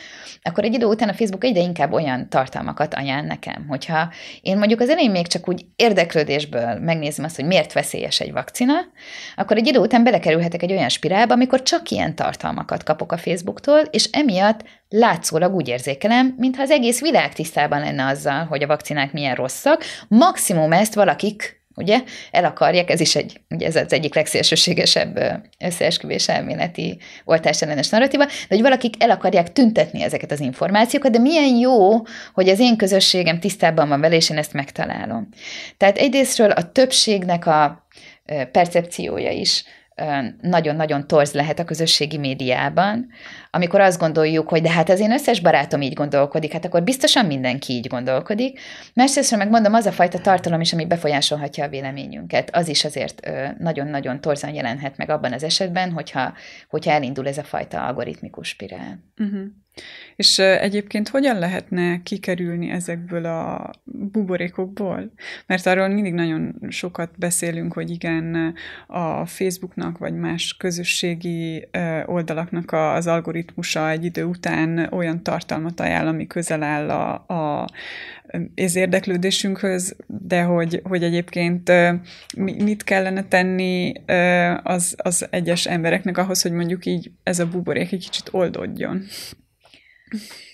[0.42, 4.80] akkor egy idő után a Facebook egyre inkább olyan tartalmakat ajánl nekem, hogyha én mondjuk
[4.80, 8.74] az elején még csak úgy érdeklődésből megnézem azt, hogy miért veszélyes egy vakcina,
[9.36, 13.78] akkor egy idő után belekerülhetek egy olyan spirálba, amikor csak ilyen tartalmakat kapok a Facebooktól,
[13.78, 19.12] és emiatt látszólag úgy érzékelem, mintha az egész világ tisztában lenne azzal, hogy a vakcinák
[19.12, 19.84] milyen rosszak.
[20.08, 26.28] Maximum ezt valakik ugye, el akarják, ez is egy, ugye ez az egyik legszélsőségesebb összeesküvés
[26.28, 32.02] elméleti oltásellenes narratíva, de hogy valakik el akarják tüntetni ezeket az információkat, de milyen jó,
[32.34, 35.28] hogy az én közösségem tisztában van vele, és én ezt megtalálom.
[35.76, 37.86] Tehát egyrésztről a többségnek a
[38.52, 39.64] percepciója is
[40.40, 43.08] nagyon-nagyon torz lehet a közösségi médiában,
[43.50, 47.26] amikor azt gondoljuk, hogy de hát az én összes barátom így gondolkodik, hát akkor biztosan
[47.26, 48.60] mindenki így gondolkodik.
[48.94, 53.30] Másrészt meg mondom, az a fajta tartalom is, ami befolyásolhatja a véleményünket, az is azért
[53.58, 56.32] nagyon-nagyon torzan jelenhet meg abban az esetben, hogyha,
[56.68, 59.04] hogyha elindul ez a fajta algoritmikus spirál.
[59.18, 59.40] Uh-huh.
[60.16, 65.12] És egyébként hogyan lehetne kikerülni ezekből a buborékokból?
[65.46, 68.54] Mert arról mindig nagyon sokat beszélünk, hogy igen,
[68.86, 71.68] a Facebooknak vagy más közösségi
[72.06, 73.06] oldalaknak az
[73.38, 77.68] algoritmusa egy idő után olyan tartalmat ajánl, ami közel áll a, a
[78.56, 81.72] az érdeklődésünkhöz, de hogy, hogy egyébként
[82.36, 83.92] mit kellene tenni
[84.62, 89.04] az, az egyes embereknek ahhoz, hogy mondjuk így ez a buborék egy kicsit oldódjon.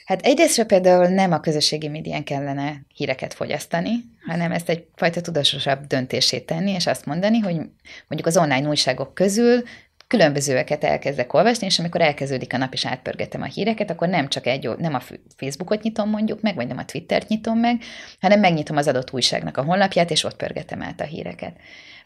[0.05, 3.91] Hát egyrésztről például nem a közösségi médián kellene híreket fogyasztani,
[4.27, 7.55] hanem ezt egyfajta tudatosabb döntését tenni, és azt mondani, hogy
[8.09, 9.63] mondjuk az online újságok közül
[10.17, 14.47] különbözőeket elkezdek olvasni, és amikor elkezdődik a nap, és átpörgetem a híreket, akkor nem csak
[14.47, 15.03] egy, nem a
[15.37, 17.83] Facebookot nyitom mondjuk meg, vagy nem a Twittert nyitom meg,
[18.21, 21.57] hanem megnyitom az adott újságnak a honlapját, és ott pörgetem át a híreket.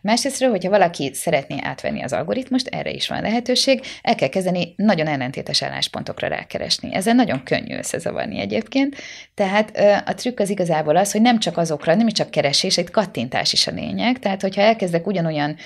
[0.01, 5.07] Másrésztről, hogyha valaki szeretné átvenni az algoritmust, erre is van lehetőség, el kell kezdeni nagyon
[5.07, 6.94] ellentétes álláspontokra rákeresni.
[6.94, 8.97] Ezzel nagyon könnyű összezavarni egyébként.
[9.35, 9.77] Tehát
[10.09, 13.66] a trükk az igazából az, hogy nem csak azokra, nem csak keresés, egy kattintás is
[13.66, 14.18] a lényeg.
[14.18, 15.57] Tehát, hogyha elkezdek ugyanolyan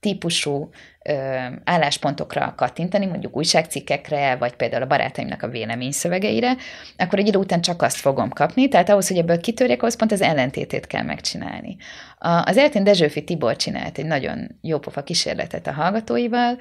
[0.00, 0.70] típusú
[1.04, 1.12] ö,
[1.64, 6.56] álláspontokra kattintani, mondjuk újságcikkekre, vagy például a barátaimnak a véleményszövegeire,
[6.96, 10.12] akkor egy idő után csak azt fogom kapni, tehát ahhoz, hogy ebből kitörjek, ahhoz pont
[10.12, 11.76] az ellentétét kell megcsinálni.
[12.18, 16.58] A, az Eltén Dezsőfi Tibor csinált egy nagyon jópofa kísérletet a hallgatóival,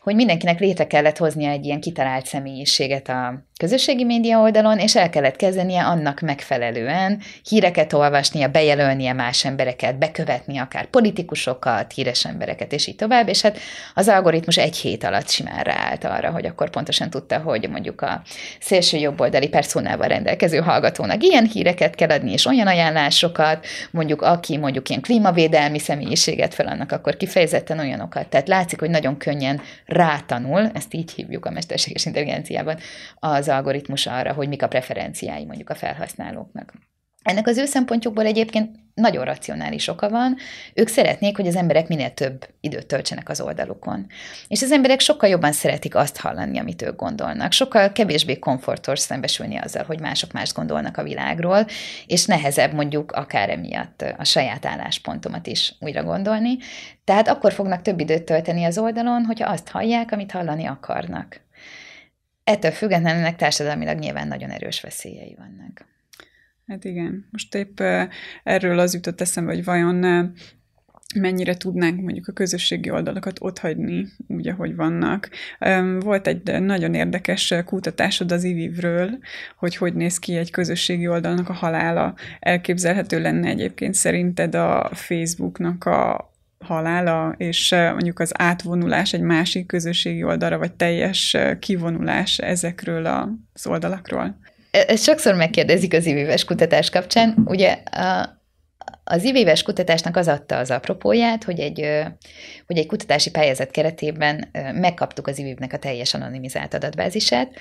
[0.00, 5.10] hogy mindenkinek létre kellett hoznia egy ilyen kitalált személyiséget a közösségi média oldalon, és el
[5.10, 12.86] kellett kezdenie annak megfelelően híreket olvasnia, bejelölnie más embereket, bekövetni akár politikusokat, híres embereket, és
[12.86, 13.58] így tovább, és hát
[13.94, 18.22] az algoritmus egy hét alatt simán ráállt arra, hogy akkor pontosan tudta, hogy mondjuk a
[18.60, 24.88] szélső jobboldali perszónával rendelkező hallgatónak ilyen híreket kell adni, és olyan ajánlásokat, mondjuk aki mondjuk
[24.88, 28.26] ilyen klímavédelmi személyiséget fel annak, akkor kifejezetten olyanokat.
[28.28, 32.78] Tehát látszik, hogy nagyon könnyen rátanul, ezt így hívjuk a mesterséges intelligenciában,
[33.18, 36.72] az algoritmus arra, hogy mik a preferenciái mondjuk a felhasználóknak.
[37.22, 40.36] Ennek az ő szempontjukból egyébként nagyon racionális oka van,
[40.74, 44.06] ők szeretnék, hogy az emberek minél több időt töltsenek az oldalukon.
[44.48, 47.52] És az emberek sokkal jobban szeretik azt hallani, amit ők gondolnak.
[47.52, 51.66] Sokkal kevésbé komfortos szembesülni azzal, hogy mások más gondolnak a világról,
[52.06, 56.56] és nehezebb mondjuk akár emiatt a saját álláspontomat is újra gondolni.
[57.04, 61.43] Tehát akkor fognak több időt tölteni az oldalon, hogyha azt hallják, amit hallani akarnak.
[62.44, 65.86] Ettől függetlenül ennek társadalmilag nyilván nagyon erős veszélyei vannak.
[66.66, 67.80] Hát igen, most épp
[68.42, 70.32] erről az jutott eszembe, hogy vajon
[71.14, 75.30] mennyire tudnánk mondjuk a közösségi oldalakat otthagyni úgy, ahogy vannak.
[76.00, 79.18] Volt egy nagyon érdekes kutatásod az IVIV-ről,
[79.56, 82.14] hogy hogy néz ki egy közösségi oldalnak a halála.
[82.40, 86.32] Elképzelhető lenne egyébként szerinted a Facebooknak a
[86.66, 94.36] halála, és mondjuk az átvonulás egy másik közösségi oldalra, vagy teljes kivonulás ezekről az oldalakról?
[94.86, 97.34] ezt sokszor megkérdezik az ivéves kutatás kapcsán.
[97.44, 98.38] Ugye a,
[99.04, 101.86] az ivéves kutatásnak az adta az apropóját, hogy egy,
[102.66, 107.52] hogy egy kutatási pályázat keretében megkaptuk az ivívnek a teljes anonimizált adatbázisát,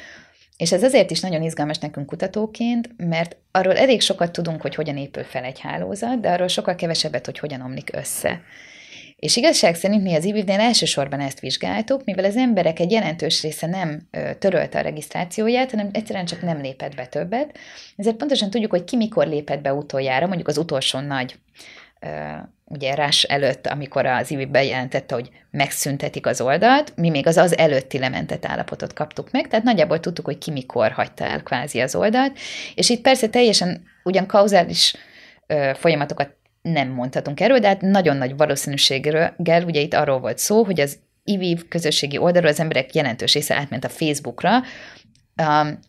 [0.58, 4.98] és ez azért is nagyon izgalmas nekünk kutatóként, mert arról elég sokat tudunk, hogy hogyan
[4.98, 8.42] épül fel egy hálózat, de arról sokkal kevesebbet, hogy hogyan omlik össze.
[9.24, 13.68] És igazság szerint mi az IBIV-nél elsősorban ezt vizsgáltuk, mivel az emberek egy jelentős része
[13.68, 14.08] nem
[14.40, 17.58] törölte a regisztrációját, hanem egyszerűen csak nem lépett be többet.
[17.96, 21.36] Ezért pontosan tudjuk, hogy ki mikor lépett be utoljára, mondjuk az utolsó nagy
[22.66, 27.58] ugye rás előtt, amikor az IBI bejelentette, hogy megszüntetik az oldalt, mi még az az
[27.58, 31.96] előtti lementett állapotot kaptuk meg, tehát nagyjából tudtuk, hogy ki mikor hagyta el kvázi az
[31.96, 32.38] oldalt,
[32.76, 34.96] és itt persze teljesen ugyan kauzális
[35.74, 40.80] folyamatokat nem mondhatunk erről, de hát nagyon nagy valószínűséggel, ugye itt arról volt szó, hogy
[40.80, 44.62] az IVIV közösségi oldalról az emberek jelentős része átment a Facebookra,
[45.42, 45.80] um,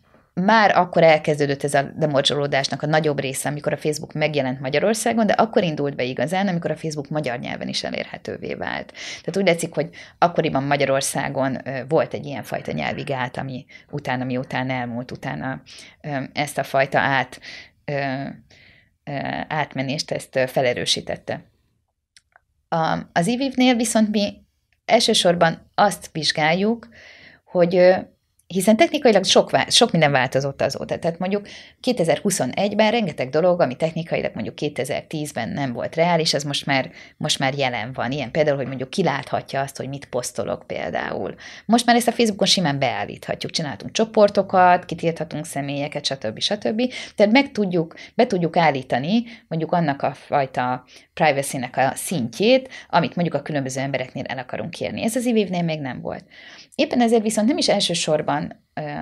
[0.43, 5.33] már akkor elkezdődött ez a demorzsolódásnak a nagyobb része, amikor a Facebook megjelent Magyarországon, de
[5.33, 8.93] akkor indult be igazán, amikor a Facebook magyar nyelven is elérhetővé vált.
[9.19, 11.57] Tehát úgy látszik, hogy akkoriban Magyarországon
[11.87, 15.61] volt egy ilyen fajta nyelvi gát, ami utána, miután elmúlt, utána
[16.33, 17.39] ezt a fajta át
[19.47, 21.43] átmenést ezt felerősítette.
[23.13, 24.45] Az IVIV-nél viszont mi
[24.85, 26.87] elsősorban azt vizsgáljuk,
[27.43, 27.95] hogy
[28.47, 30.99] hiszen technikailag sok, sok minden változott azóta.
[30.99, 31.47] Tehát mondjuk
[31.83, 37.53] 2021-ben rengeteg dolog, ami technikailag mondjuk 2010-ben nem volt reális, az most már, most már
[37.53, 38.11] jelen van.
[38.11, 41.35] Ilyen például, hogy mondjuk kiláthatja azt, hogy mit posztolok például.
[41.65, 43.51] Most már ezt a Facebookon simán beállíthatjuk.
[43.51, 46.39] Csináltunk csoportokat, kitilthatunk személyeket, stb.
[46.39, 46.93] stb.
[47.15, 53.35] Tehát meg tudjuk, be tudjuk állítani mondjuk annak a fajta privacy-nek a szintjét, amit mondjuk
[53.35, 55.03] a különböző embereknél el akarunk kérni.
[55.03, 56.23] Ez az ivévnél még nem volt.
[56.75, 58.44] Éppen ezért viszont nem is elsősorban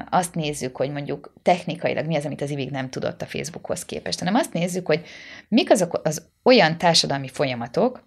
[0.10, 4.19] azt nézzük, hogy mondjuk technikailag mi az, amit az ivig nem tudott a Facebookhoz képest,
[4.19, 5.06] hanem azt nézzük, hogy
[5.47, 8.03] mik azok az olyan társadalmi folyamatok,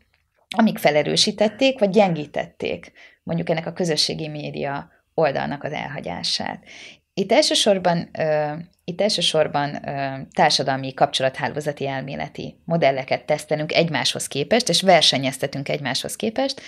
[0.56, 6.64] amik felerősítették, vagy gyengítették mondjuk ennek a közösségi média oldalnak az elhagyását.
[7.14, 8.10] Itt elsősorban,
[8.88, 9.80] itt elsősorban
[10.32, 16.60] társadalmi kapcsolathálózati elméleti modelleket tesztelünk egymáshoz képest, és versenyeztetünk egymáshoz képest.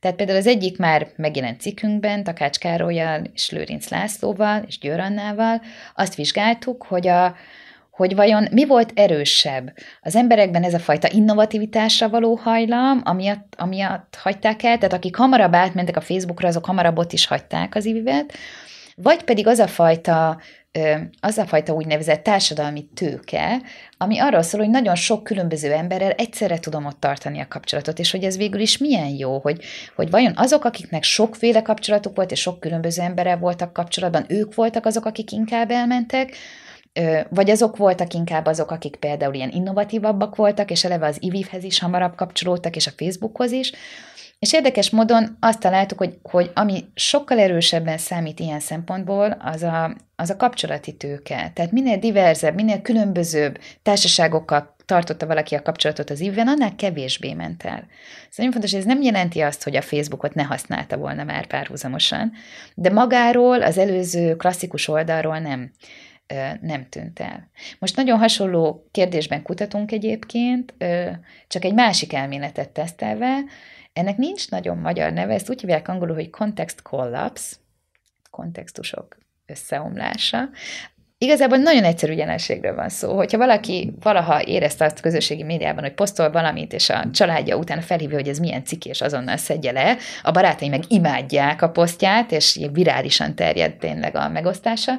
[0.00, 5.62] Tehát például az egyik már megjelent cikkünkben, Takács Károlyjal és Lőrinc Lászlóval és Győr Annával
[5.94, 7.34] azt vizsgáltuk, hogy a,
[7.90, 9.72] hogy vajon mi volt erősebb?
[10.00, 15.54] Az emberekben ez a fajta innovativitásra való hajlam, amiatt, amiatt hagyták el, tehát akik hamarabb
[15.54, 18.32] átmentek a Facebookra, azok hamarabb ott is hagyták az ivivet,
[18.94, 20.40] vagy pedig az a fajta
[21.20, 23.62] az a fajta úgynevezett társadalmi tőke,
[23.98, 28.10] ami arról szól, hogy nagyon sok különböző emberrel egyszerre tudom ott tartani a kapcsolatot, és
[28.10, 29.64] hogy ez végül is milyen jó, hogy,
[29.96, 34.86] hogy vajon azok, akiknek sokféle kapcsolatuk volt, és sok különböző emberrel voltak kapcsolatban, ők voltak
[34.86, 36.36] azok, akik inkább elmentek,
[37.28, 41.78] vagy azok voltak inkább azok, akik például ilyen innovatívabbak voltak, és eleve az IVIV-hez is
[41.78, 43.72] hamarabb kapcsolódtak, és a Facebookhoz is,
[44.38, 49.96] és érdekes módon azt találtuk, hogy, hogy ami sokkal erősebben számít ilyen szempontból, az a,
[50.16, 51.50] az a kapcsolati tőke.
[51.54, 57.62] Tehát minél diverzebb, minél különbözőbb társaságokkal tartotta valaki a kapcsolatot az ívben, annál kevésbé ment
[57.62, 57.70] el.
[57.70, 57.86] Szóval
[58.36, 62.32] nagyon fontos, hogy ez nem jelenti azt, hogy a Facebookot ne használta volna már párhuzamosan,
[62.74, 65.70] de magáról, az előző klasszikus oldalról nem,
[66.60, 67.50] nem tűnt el.
[67.78, 70.74] Most nagyon hasonló kérdésben kutatunk egyébként,
[71.48, 73.38] csak egy másik elméletet tesztelve,
[73.96, 77.56] ennek nincs nagyon magyar neve, ezt úgy hívják angolul, hogy context collapse,
[78.30, 80.48] kontextusok összeomlása.
[81.18, 83.16] Igazából nagyon egyszerű jelenségről van szó.
[83.16, 88.16] Hogyha valaki valaha érezte azt közösségi médiában, hogy posztol valamit, és a családja utána felhívja,
[88.16, 92.60] hogy ez milyen cikk, és azonnal szedje le, a barátai meg imádják a posztját, és
[92.72, 94.92] virálisan terjed tényleg a megosztása.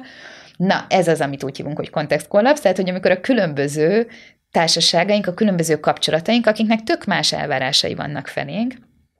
[0.56, 4.08] Na, ez az, amit úgy hívunk, hogy context collapse, tehát hogy amikor a különböző
[4.50, 8.74] társaságaink, a különböző kapcsolataink, akiknek tök más elvárásai vannak felénk,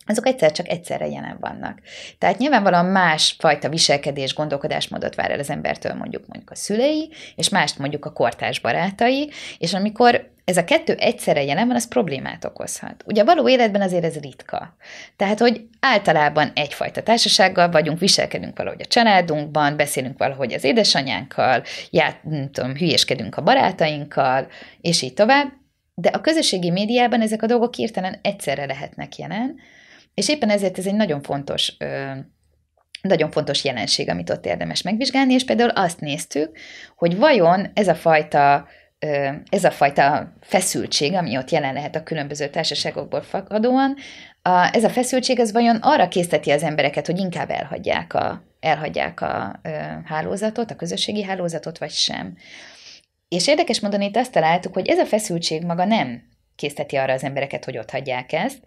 [0.09, 1.79] azok egyszer csak egyszerre jelen vannak.
[2.18, 7.49] Tehát nyilvánvalóan más fajta viselkedés, gondolkodásmódot vár el az embertől mondjuk mondjuk a szülei, és
[7.49, 12.44] mást mondjuk a kortárs barátai, és amikor ez a kettő egyszerre jelen van, az problémát
[12.44, 13.05] okozhat.
[13.07, 14.77] Ugye a való életben azért ez ritka.
[15.16, 22.24] Tehát, hogy általában egyfajta társasággal vagyunk, viselkedünk valahogy a családunkban, beszélünk valahogy az édesanyánkkal, ját,
[22.24, 24.47] nem tudom, hülyéskedünk a barátainkkal,
[24.80, 25.53] és így tovább.
[25.95, 29.57] De a közösségi médiában ezek a dolgok hirtelen egyszerre lehetnek jelen,
[30.19, 31.77] és éppen ezért ez egy nagyon fontos
[33.03, 36.59] nagyon fontos jelenség, amit ott érdemes megvizsgálni, és például azt néztük,
[36.97, 38.66] hogy vajon ez a fajta
[39.49, 43.97] ez a fajta feszültség, ami ott jelen lehet a különböző társaságokból fakadóan,
[44.73, 49.61] ez a feszültség, ez vajon arra készteti az embereket, hogy inkább elhagyják a, elhagyják a
[50.05, 52.37] hálózatot, a közösségi hálózatot, vagy sem.
[53.29, 56.23] És érdekes mondani, itt azt találtuk, hogy ez a feszültség maga nem
[56.57, 58.62] készteti arra az embereket, hogy ott hagyják ezt,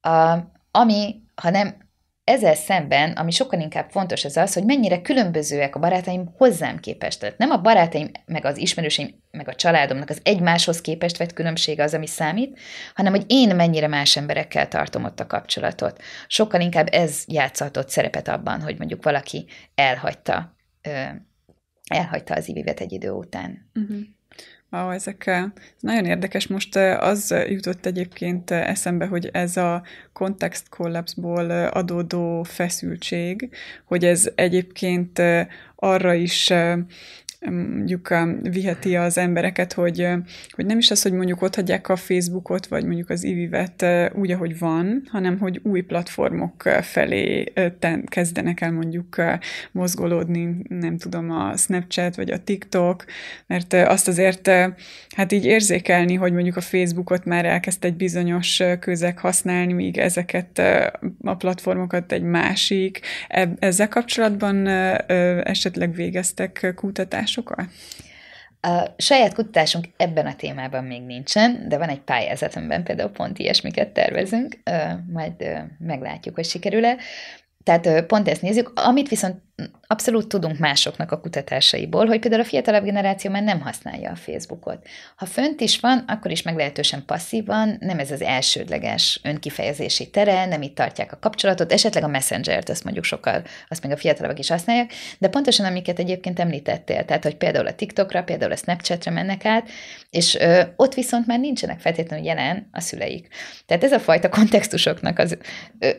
[0.00, 0.38] a,
[0.72, 1.90] ami, hanem
[2.24, 7.20] ezzel szemben, ami sokkal inkább fontos, az az, hogy mennyire különbözőek a barátaim hozzám képest.
[7.20, 11.82] Tehát nem a barátaim, meg az ismerőseim, meg a családomnak az egymáshoz képest vett különbsége
[11.82, 12.58] az, ami számít,
[12.94, 16.02] hanem hogy én mennyire más emberekkel tartom ott a kapcsolatot.
[16.26, 20.56] Sokkal inkább ez játszhatott szerepet abban, hogy mondjuk valaki elhagyta,
[21.88, 23.70] elhagyta az ivivet egy idő után.
[23.74, 23.98] Uh-huh.
[24.74, 25.44] Wow, ezek ez
[25.80, 26.46] nagyon érdekes.
[26.46, 33.48] Most az jutott egyébként eszembe, hogy ez a context collapse-ból adódó feszültség,
[33.84, 35.22] hogy ez egyébként
[35.76, 36.52] arra is
[37.50, 40.08] mondjuk viheti az embereket, hogy,
[40.50, 44.30] hogy nem is az, hogy mondjuk ott hagyják a Facebookot, vagy mondjuk az Ivivet úgy,
[44.30, 47.52] ahogy van, hanem hogy új platformok felé
[48.04, 49.16] kezdenek el mondjuk
[49.72, 53.04] mozgolódni, nem tudom, a Snapchat, vagy a TikTok,
[53.46, 54.50] mert azt azért
[55.08, 60.58] hát így érzékelni, hogy mondjuk a Facebookot már elkezd egy bizonyos közeg használni, míg ezeket
[61.22, 63.00] a platformokat egy másik.
[63.58, 64.66] Ezzel kapcsolatban
[65.42, 67.31] esetleg végeztek kutatást?
[67.34, 67.66] Kutatásokat?
[68.64, 73.38] A saját kutatásunk ebben a témában még nincsen, de van egy pályázat, amiben például pont
[73.38, 74.58] ilyesmiket tervezünk,
[75.12, 75.32] majd
[75.78, 76.96] meglátjuk, hogy sikerül-e.
[77.64, 79.42] Tehát pont ezt nézzük, amit viszont
[79.86, 84.86] abszolút tudunk másoknak a kutatásaiból, hogy például a fiatalabb generáció már nem használja a Facebookot.
[85.16, 90.62] Ha fönt is van, akkor is meglehetősen passzívan, nem ez az elsődleges önkifejezési tere, nem
[90.62, 94.48] itt tartják a kapcsolatot, esetleg a Messenger-t, azt mondjuk sokkal, azt még a fiatalabbak is
[94.48, 99.44] használják, de pontosan amiket egyébként említettél, tehát hogy például a TikTokra, például a Snapchatre mennek
[99.44, 99.68] át,
[100.10, 103.28] és ö, ott viszont már nincsenek feltétlenül jelen a szüleik.
[103.66, 105.38] Tehát ez a fajta kontextusoknak az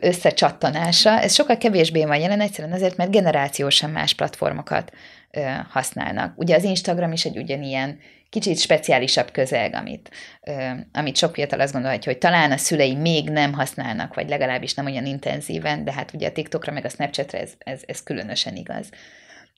[0.00, 3.10] összecsattanása, ez sokkal kevésbé van jelen, egyszerűen azért, mert
[3.50, 4.92] generáció más platformokat
[5.30, 6.32] ö, használnak.
[6.36, 7.98] Ugye az Instagram is egy ugyanilyen
[8.30, 10.10] kicsit speciálisabb közeg, amit,
[10.42, 14.74] ö, amit sok fiatal azt gondolja, hogy talán a szülei még nem használnak, vagy legalábbis
[14.74, 18.56] nem olyan intenzíven, de hát ugye a TikTokra meg a Snapchatre ez, ez, ez különösen
[18.56, 18.88] igaz.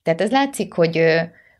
[0.02, 1.04] Tehát ez látszik, hogy,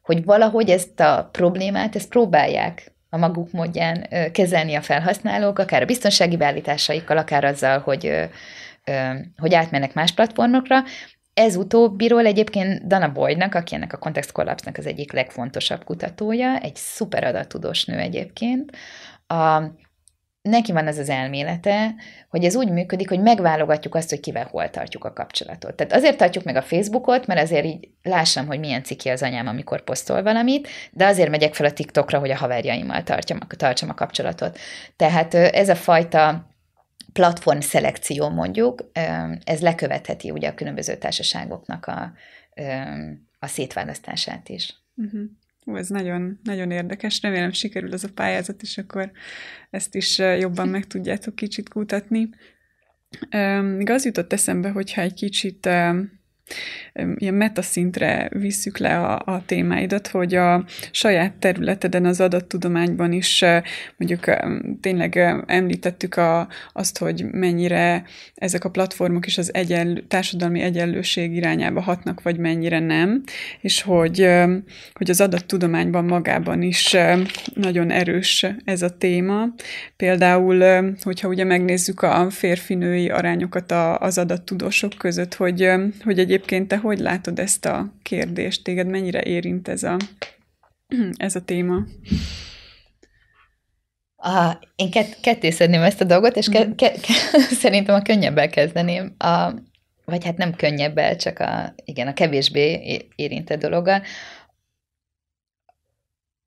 [0.03, 5.87] hogy valahogy ezt a problémát, ezt próbálják a maguk módján kezelni a felhasználók, akár a
[5.87, 8.29] biztonsági beállításaikkal, akár azzal, hogy,
[9.37, 10.85] hogy átmennek más platformokra,
[11.37, 16.76] ez utóbbiról egyébként Dana Boydnak, aki ennek a Context Collapse-nak az egyik legfontosabb kutatója, egy
[16.76, 18.76] szuper adattudós nő egyébként,
[19.26, 19.62] a,
[20.43, 21.95] neki van az az elmélete,
[22.28, 25.74] hogy ez úgy működik, hogy megválogatjuk azt, hogy kivel hol tartjuk a kapcsolatot.
[25.74, 29.47] Tehát azért tartjuk meg a Facebookot, mert azért így lássam, hogy milyen ciki az anyám,
[29.47, 33.95] amikor posztol valamit, de azért megyek fel a TikTokra, hogy a haverjaimmal tartjam, tartsam a
[33.95, 34.59] kapcsolatot.
[34.97, 36.47] Tehát ez a fajta
[37.16, 38.90] platform szelekció mondjuk,
[39.44, 42.12] ez lekövetheti ugye a különböző társaságoknak a,
[43.38, 44.74] a szétválasztását is.
[44.94, 45.20] Uh-huh.
[45.66, 47.22] Ó, ez nagyon, nagyon érdekes.
[47.22, 49.10] Remélem sikerül az a pályázat, és akkor
[49.70, 52.28] ezt is jobban meg tudjátok kicsit kutatni.
[53.76, 55.68] Még az jutott eszembe, hogyha egy kicsit
[57.16, 63.44] ilyen metaszintre visszük le a, a témáidat, hogy a saját területeden, az adattudományban is
[63.97, 64.36] mondjuk
[64.80, 65.16] tényleg
[65.47, 72.22] említettük a, azt, hogy mennyire ezek a platformok is az egyenlő, társadalmi egyenlőség irányába hatnak,
[72.22, 73.22] vagy mennyire nem,
[73.61, 74.28] és hogy,
[74.92, 76.97] hogy az adattudományban magában is
[77.55, 79.44] nagyon erős ez a téma.
[79.97, 85.70] Például, hogyha ugye megnézzük a férfinői arányokat az adattudósok között, hogy,
[86.05, 88.64] hogy egy Egyébként te hogy látod ezt a kérdést?
[88.64, 89.97] Téged mennyire érint ez a,
[91.16, 91.84] ez a téma?
[94.16, 97.12] A, én kett, ketté szedném ezt a dolgot, és ke, ke, ke,
[97.62, 99.14] szerintem a könnyebbel kezdeném.
[99.18, 99.51] A,
[100.05, 104.03] vagy hát nem könnyebbel, csak a, igen, a kevésbé érintett dologgal.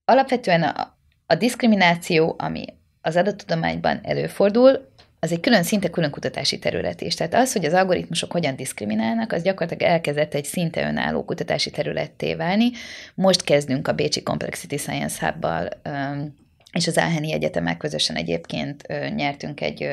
[0.06, 2.66] Alapvetően a, A diszkrimináció, ami
[3.02, 4.89] az adattudományban előfordul,
[5.20, 7.16] az egy külön szinte külön kutatási terület is.
[7.16, 12.34] Tehát az, hogy az algoritmusok hogyan diszkriminálnak, az gyakorlatilag elkezdett egy szinte önálló kutatási területté
[12.34, 12.70] válni.
[13.16, 15.70] Most kezdünk a Bécsi Complexity Science Hub-bal
[16.74, 19.90] és az Áheni Egyetemek közösen egyébként nyertünk egy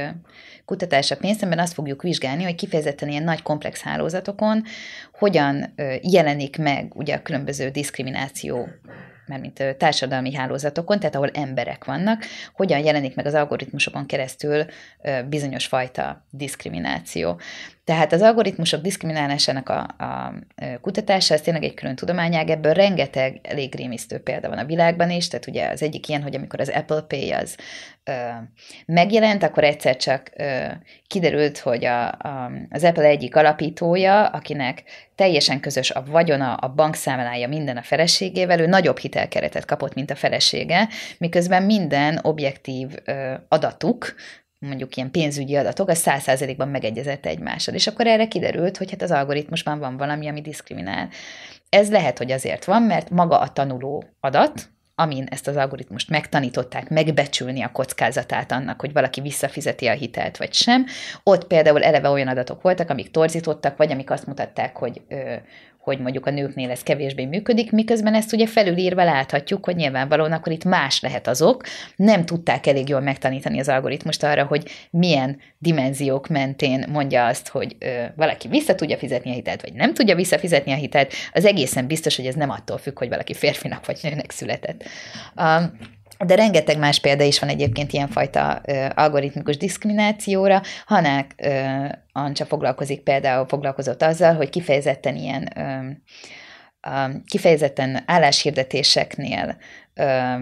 [0.65, 4.65] kutatásra pénzt, amiben azt fogjuk vizsgálni, hogy kifejezetten ilyen nagy komplex hálózatokon
[5.13, 8.69] hogyan jelenik meg ugye a különböző diszkrimináció
[9.27, 12.25] mert mint társadalmi hálózatokon, tehát ahol emberek vannak,
[12.55, 14.65] hogyan jelenik meg az algoritmusokon keresztül
[15.29, 17.41] bizonyos fajta diszkrimináció.
[17.87, 20.35] Tehát az algoritmusok diszkriminálásának a, a
[20.81, 25.29] kutatása, ez tényleg egy külön tudományág, ebből rengeteg elég rémisztő példa van a világban is,
[25.29, 27.57] tehát ugye az egyik ilyen, hogy amikor az Apple Pay az
[28.05, 28.13] ö,
[28.87, 30.67] megjelent, akkor egyszer csak ö,
[31.07, 34.83] kiderült, hogy a, a, az Apple egyik alapítója, akinek
[35.15, 40.15] teljesen közös a vagyona, a bankszámlája, minden a feleségével, ő nagyobb hitelkeretet kapott, mint a
[40.15, 44.15] felesége, miközben minden objektív ö, adatuk,
[44.59, 47.75] mondjuk ilyen pénzügyi adatok, az száz százalékban megegyezett egymással.
[47.75, 51.09] És akkor erre kiderült, hogy hát az algoritmusban van valami, ami diszkriminál.
[51.69, 56.89] Ez lehet, hogy azért van, mert maga a tanuló adat, amin ezt az algoritmust megtanították
[56.89, 60.87] megbecsülni a kockázatát annak, hogy valaki visszafizeti a hitelt vagy sem.
[61.23, 65.03] Ott például eleve olyan adatok voltak, amik torzítottak, vagy amik azt mutatták, hogy
[65.87, 70.53] hogy mondjuk a nőknél ez kevésbé működik, miközben ezt ugye felülírva láthatjuk, hogy nyilvánvalóan akkor
[70.53, 71.63] itt más lehet azok.
[71.97, 77.77] Nem tudták elég jól megtanítani az algoritmust arra, hogy milyen dimenziók mentén mondja azt, hogy
[77.79, 81.13] ö, valaki vissza tudja fizetni a hitelt, vagy nem tudja visszafizetni a hitelt.
[81.33, 84.85] Az egészen biztos, hogy ez nem attól függ, hogy valaki férfinak vagy nőnek született.
[85.37, 85.73] Um,
[86.19, 90.63] de rengeteg más példa is van egyébként ilyenfajta ö, algoritmikus diszkriminációra.
[90.87, 95.89] Hanák ö, Ancsa foglalkozik például, foglalkozott azzal, hogy kifejezetten ilyen ö,
[96.91, 99.57] ö, kifejezetten álláshirdetéseknél
[99.95, 100.35] ö,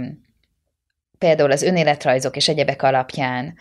[1.18, 3.54] például az önéletrajzok és egyebek alapján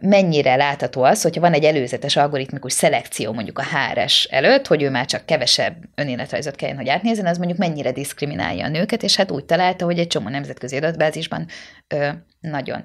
[0.00, 4.90] mennyire látható az, hogyha van egy előzetes algoritmikus szelekció mondjuk a HRS előtt, hogy ő
[4.90, 9.30] már csak kevesebb önéletrajzot kelljen, hogy átnézzen, az mondjuk mennyire diszkriminálja a nőket, és hát
[9.30, 11.46] úgy találta, hogy egy csomó nemzetközi adatbázisban
[11.88, 12.08] ö,
[12.40, 12.84] nagyon.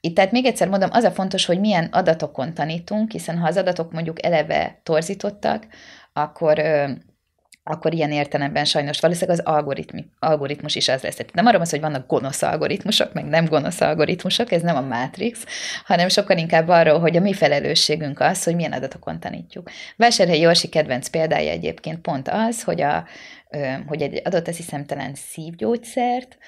[0.00, 3.56] Itt tehát még egyszer mondom, az a fontos, hogy milyen adatokon tanítunk, hiszen ha az
[3.56, 5.66] adatok mondjuk eleve torzítottak,
[6.12, 6.90] akkor ö,
[7.70, 11.14] akkor ilyen értelemben sajnos valószínűleg az algoritmi, algoritmus is az lesz.
[11.14, 14.80] Tehát nem arra van hogy vannak gonosz algoritmusok, meg nem gonosz algoritmusok, ez nem a
[14.80, 15.44] Matrix,
[15.84, 19.70] hanem sokkal inkább arról, hogy a mi felelősségünk az, hogy milyen adatokon tanítjuk.
[19.96, 23.06] Vásárhelyi Jorsi kedvenc példája egyébként pont az, hogy, a,
[23.86, 26.38] hogy egy adott, azt hiszem, talán szívgyógyszert,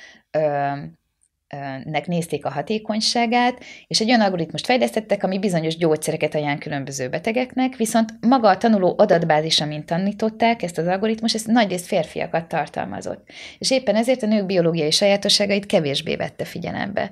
[1.84, 7.76] nek nézték a hatékonyságát, és egy olyan algoritmust fejlesztettek, ami bizonyos gyógyszereket ajánl különböző betegeknek,
[7.76, 13.28] viszont maga a tanuló adatbázis, amint tanították ezt az algoritmus, ez nagyrészt férfiakat tartalmazott.
[13.58, 17.10] És éppen ezért a nők biológiai sajátosságait kevésbé vette figyelembe.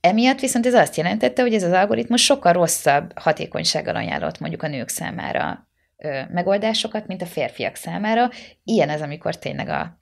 [0.00, 4.68] Emiatt viszont ez azt jelentette, hogy ez az algoritmus sokkal rosszabb hatékonysággal ajánlott mondjuk a
[4.68, 5.68] nők számára
[6.32, 8.30] megoldásokat, mint a férfiak számára.
[8.64, 9.98] Ilyen az, amikor tényleg a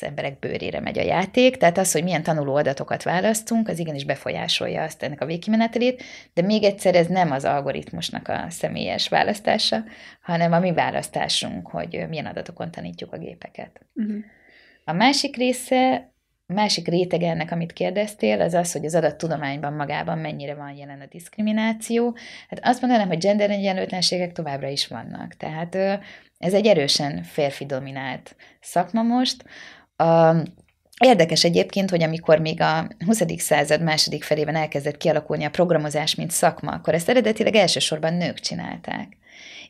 [0.00, 4.04] az emberek bőrére megy a játék, tehát az, hogy milyen tanuló adatokat választunk, az igenis
[4.04, 6.02] befolyásolja azt ennek a végkimenetelét,
[6.34, 9.84] de még egyszer ez nem az algoritmusnak a személyes választása,
[10.20, 13.80] hanem a mi választásunk, hogy milyen adatokon tanítjuk a gépeket.
[13.94, 14.16] Uh-huh.
[14.84, 16.12] A másik része,
[16.46, 21.06] másik réteg ennek, amit kérdeztél, az az, hogy az adattudományban magában mennyire van jelen a
[21.10, 22.16] diszkrimináció.
[22.48, 25.34] Hát azt mondanám, hogy gender egyenlőtlenségek továbbra is vannak.
[25.34, 25.74] Tehát
[26.38, 29.44] ez egy erősen férfi dominált szakma most,
[30.98, 33.22] Érdekes egyébként, hogy amikor még a 20.
[33.36, 39.16] század második felében elkezdett kialakulni a programozás, mint szakma, akkor ezt eredetileg elsősorban nők csinálták.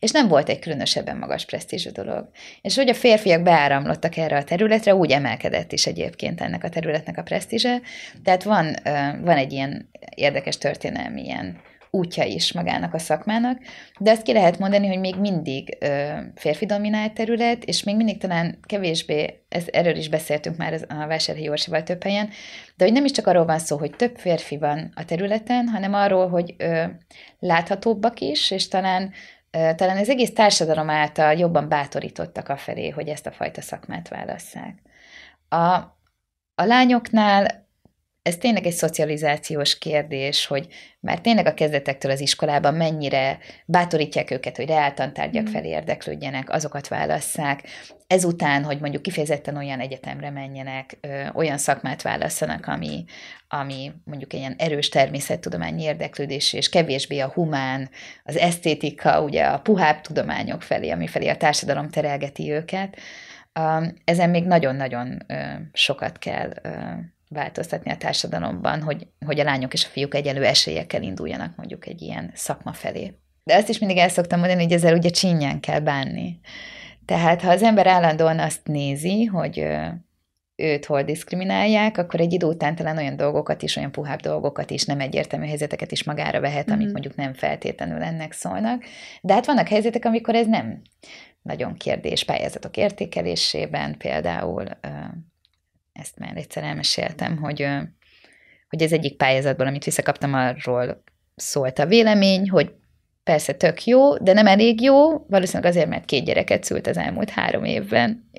[0.01, 2.31] És nem volt egy különösebben magas presztízsű dolog.
[2.63, 7.19] És hogy a férfiak beáramlottak erre a területre, úgy emelkedett is egyébként ennek a területnek
[7.19, 7.81] a presztízse.
[8.25, 8.77] Tehát van,
[9.23, 11.61] van egy ilyen érdekes történelmi ilyen
[11.91, 13.59] útja is magának a szakmának,
[13.99, 18.19] de azt ki lehet mondani, hogy még mindig ö, férfi dominált terület, és még mindig
[18.19, 22.29] talán kevésbé, ez, erről is beszéltünk már a Vásárhelyi Orsival több helyen,
[22.77, 25.95] de hogy nem is csak arról van szó, hogy több férfi van a területen, hanem
[25.95, 26.85] arról, hogy ö,
[27.39, 29.13] láthatóbbak is, és talán
[29.51, 34.83] talán az egész társadalom által jobban bátorítottak a felé, hogy ezt a fajta szakmát válasszák.
[35.49, 35.75] A,
[36.55, 37.68] a lányoknál
[38.29, 40.67] ez tényleg egy szocializációs kérdés, hogy
[41.01, 45.53] már tényleg a kezdetektől az iskolában mennyire bátorítják őket, hogy reáltantárgyak mm.
[45.53, 47.63] felé érdeklődjenek, azokat válasszák.
[48.07, 53.05] Ezután, hogy mondjuk kifejezetten olyan egyetemre menjenek, ö, olyan szakmát válasszanak, ami,
[53.49, 57.91] ami mondjuk ilyen erős természettudományi érdeklődés, és kevésbé a humán,
[58.25, 62.97] az esztétika, ugye a puhább tudományok felé, ami felé a társadalom terelgeti őket.
[64.05, 65.19] Ezen még nagyon-nagyon
[65.73, 66.53] sokat kell
[67.29, 72.03] változtatni a társadalomban, hogy, hogy a lányok és a fiúk egyenlő esélyekkel induljanak mondjuk egy
[72.03, 73.15] ilyen szakma felé.
[73.45, 76.41] De azt is mindig el szoktam mondani, hogy ezzel ugye csinyán kell bánni.
[77.05, 79.67] Tehát ha az ember állandóan azt nézi, hogy
[80.57, 84.85] őt hol diszkriminálják, akkor egy idő után talán olyan dolgokat is, olyan puhább dolgokat is,
[84.85, 86.93] nem egyértelmű helyzeteket is magára vehet, amik mhm.
[86.93, 88.85] mondjuk nem feltétlenül ennek szólnak.
[89.21, 90.83] De hát vannak helyzetek, amikor ez nem
[91.43, 94.65] nagyon kérdés pályázatok értékelésében például.
[95.99, 97.67] Ezt már egyszer elmeséltem, hogy,
[98.69, 101.03] hogy ez egyik pályázatból, amit visszakaptam, arról
[101.37, 102.73] szólt a vélemény, hogy
[103.23, 107.31] persze tök jó, de nem elég jó, valószínűleg azért, mert két gyereket szült az elmúlt
[107.31, 108.31] három évben.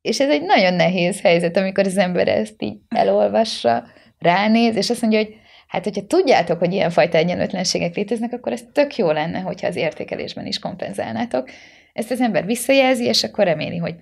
[0.00, 3.84] És ez egy nagyon nehéz helyzet, amikor az ember ezt így elolvassa,
[4.18, 5.34] ránéz, és azt mondja, hogy
[5.68, 10.46] hát, hogyha tudjátok, hogy ilyenfajta egyenlőtlenségek léteznek, akkor ez tök jó lenne, hogyha az értékelésben
[10.46, 11.50] is kompenzálnátok.
[11.92, 13.94] Ezt az ember visszajelzi, és akkor reméli, hogy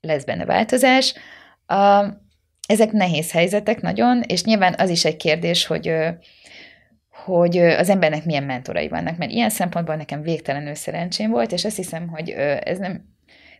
[0.00, 1.14] lesz benne változás.
[1.66, 2.04] A,
[2.66, 5.92] ezek nehéz helyzetek nagyon, és nyilván az is egy kérdés, hogy
[7.24, 11.76] hogy az embernek milyen mentorai vannak, mert ilyen szempontból nekem végtelenül szerencsém volt, és azt
[11.76, 12.30] hiszem, hogy
[12.60, 13.04] ez nem,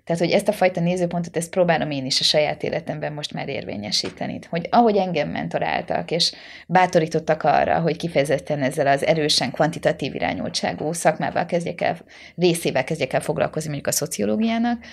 [0.09, 3.49] tehát, hogy ezt a fajta nézőpontot, ezt próbálom én is a saját életemben most már
[3.49, 4.39] érvényesíteni.
[4.51, 6.33] Hogy ahogy engem mentoráltak, és
[6.67, 11.97] bátorítottak arra, hogy kifejezetten ezzel az erősen kvantitatív irányultságú szakmával kezdjek el,
[12.37, 14.85] részével kezdjek el foglalkozni mondjuk a szociológiának,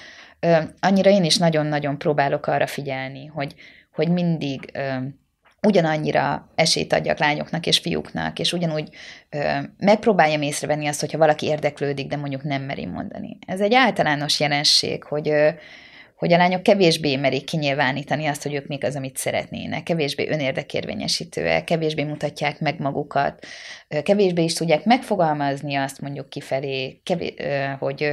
[0.80, 3.56] annyira én is nagyon-nagyon próbálok arra figyelni, hogy,
[3.92, 4.72] hogy mindig
[5.66, 8.90] ugyanannyira esélyt adjak lányoknak és fiúknak, és ugyanúgy
[9.30, 13.38] ö, megpróbáljam észrevenni azt, hogyha valaki érdeklődik, de mondjuk nem meri mondani.
[13.48, 15.50] Ez egy általános jelenség, hogy ö,
[16.16, 21.64] hogy a lányok kevésbé merik kinyilvánítani azt, hogy ők még az, amit szeretnének, kevésbé önérdekérvényesítőek,
[21.64, 23.46] kevésbé mutatják meg magukat,
[24.04, 27.34] kevésbé is tudják megfogalmazni azt mondjuk kifelé, kevés,
[27.80, 28.12] hogy,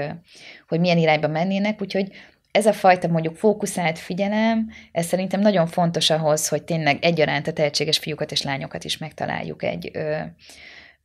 [0.72, 2.12] hogy milyen irányba mennének, úgyhogy
[2.50, 7.52] ez a fajta mondjuk fókuszált figyelem, ez szerintem nagyon fontos ahhoz, hogy tényleg egyaránt a
[7.52, 10.16] tehetséges fiúkat és lányokat is megtaláljuk egy ö,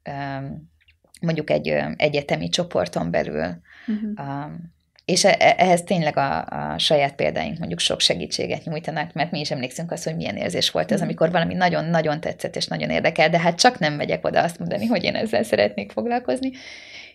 [0.03, 0.11] ö,
[1.21, 3.61] mondjuk egy ö, egyetemi csoporton belül.
[3.87, 4.27] Uh-huh.
[4.27, 9.31] Um, és e, e, ehhez tényleg a, a saját példáink mondjuk sok segítséget nyújtanak, mert
[9.31, 11.07] mi is emlékszünk azt, hogy milyen érzés volt ez, mhm.
[11.07, 14.85] amikor valami nagyon-nagyon tetszett és nagyon érdekel, de hát csak nem megyek oda azt mondani,
[14.85, 16.51] hogy én ezzel szeretnék foglalkozni.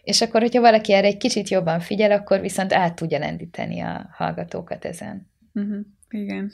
[0.03, 4.09] És akkor, hogyha valaki erre egy kicsit jobban figyel, akkor viszont át tudja lendíteni a
[4.13, 5.31] hallgatókat ezen.
[5.55, 5.81] Uh-huh.
[6.11, 6.53] Igen.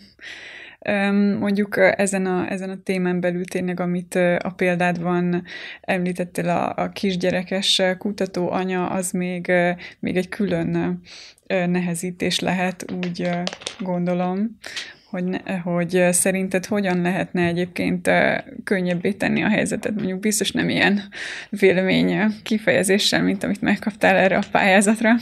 [1.39, 5.45] Mondjuk ezen a, ezen a témán belül tényleg, amit a példádban
[5.81, 9.53] említettél, a, a kisgyerekes kutató anya, az még,
[9.99, 11.03] még egy külön
[11.47, 13.31] nehezítés lehet, úgy
[13.79, 14.59] gondolom,
[15.11, 18.11] hogy, ne, hogy szerinted hogyan lehetne egyébként
[18.65, 21.03] könnyebbé tenni a helyzetet, mondjuk biztos nem ilyen
[21.49, 25.15] vélemény kifejezéssel, mint amit megkaptál erre a pályázatra.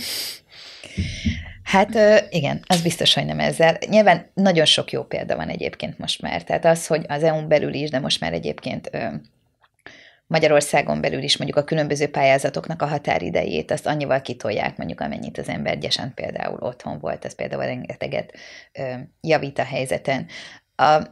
[1.63, 1.99] Hát
[2.31, 3.79] igen, az biztos, hogy nem ezzel.
[3.89, 6.43] Nyilván nagyon sok jó példa van egyébként most már.
[6.43, 8.91] Tehát az, hogy az EU-n belül is, de most már egyébként
[10.27, 15.49] Magyarországon belül is mondjuk a különböző pályázatoknak a határidejét, azt annyival kitolják, mondjuk amennyit az
[15.49, 18.33] ember gyesen például otthon volt, az például rengeteget
[19.21, 20.27] javít a helyzeten.
[20.77, 21.03] A,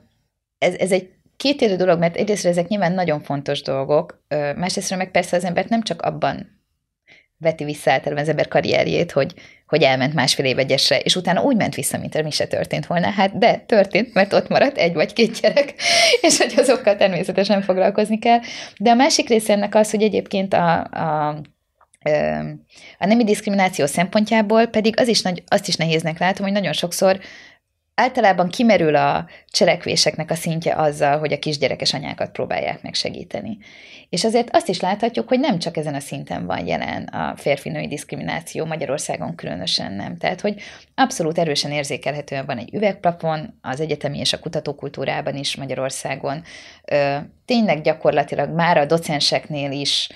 [0.59, 4.25] ez, ez egy kétélő dolog, mert egyrészt ezek nyilván nagyon fontos dolgok,
[4.57, 6.63] másrészt meg persze az embert nem csak abban
[7.39, 9.35] veti vissza általában az ember karrierjét, hogy,
[9.75, 13.11] hogy elment másfél év egyesre, és utána úgy ment vissza, mint mi se történt volna.
[13.11, 15.75] Hát de történt, mert ott maradt egy vagy két gyerek,
[16.21, 18.39] és hogy azokkal természetesen foglalkozni kell.
[18.79, 21.41] De a másik része ennek az, hogy egyébként a, a
[22.99, 27.19] a nemi diszkrimináció szempontjából pedig az is nagy, azt is nehéznek látom, hogy nagyon sokszor
[27.95, 33.59] általában kimerül a cselekvéseknek a szintje azzal, hogy a kisgyerekes anyákat próbálják megsegíteni.
[34.09, 37.89] És azért azt is láthatjuk, hogy nem csak ezen a szinten van jelen a férfinői
[37.89, 40.17] diszkrimináció, Magyarországon különösen nem.
[40.17, 40.61] Tehát, hogy
[40.95, 46.43] abszolút erősen érzékelhetően van egy üvegplafon az egyetemi és a kutatókultúrában is Magyarországon.
[47.45, 50.09] Tényleg gyakorlatilag már a docenseknél is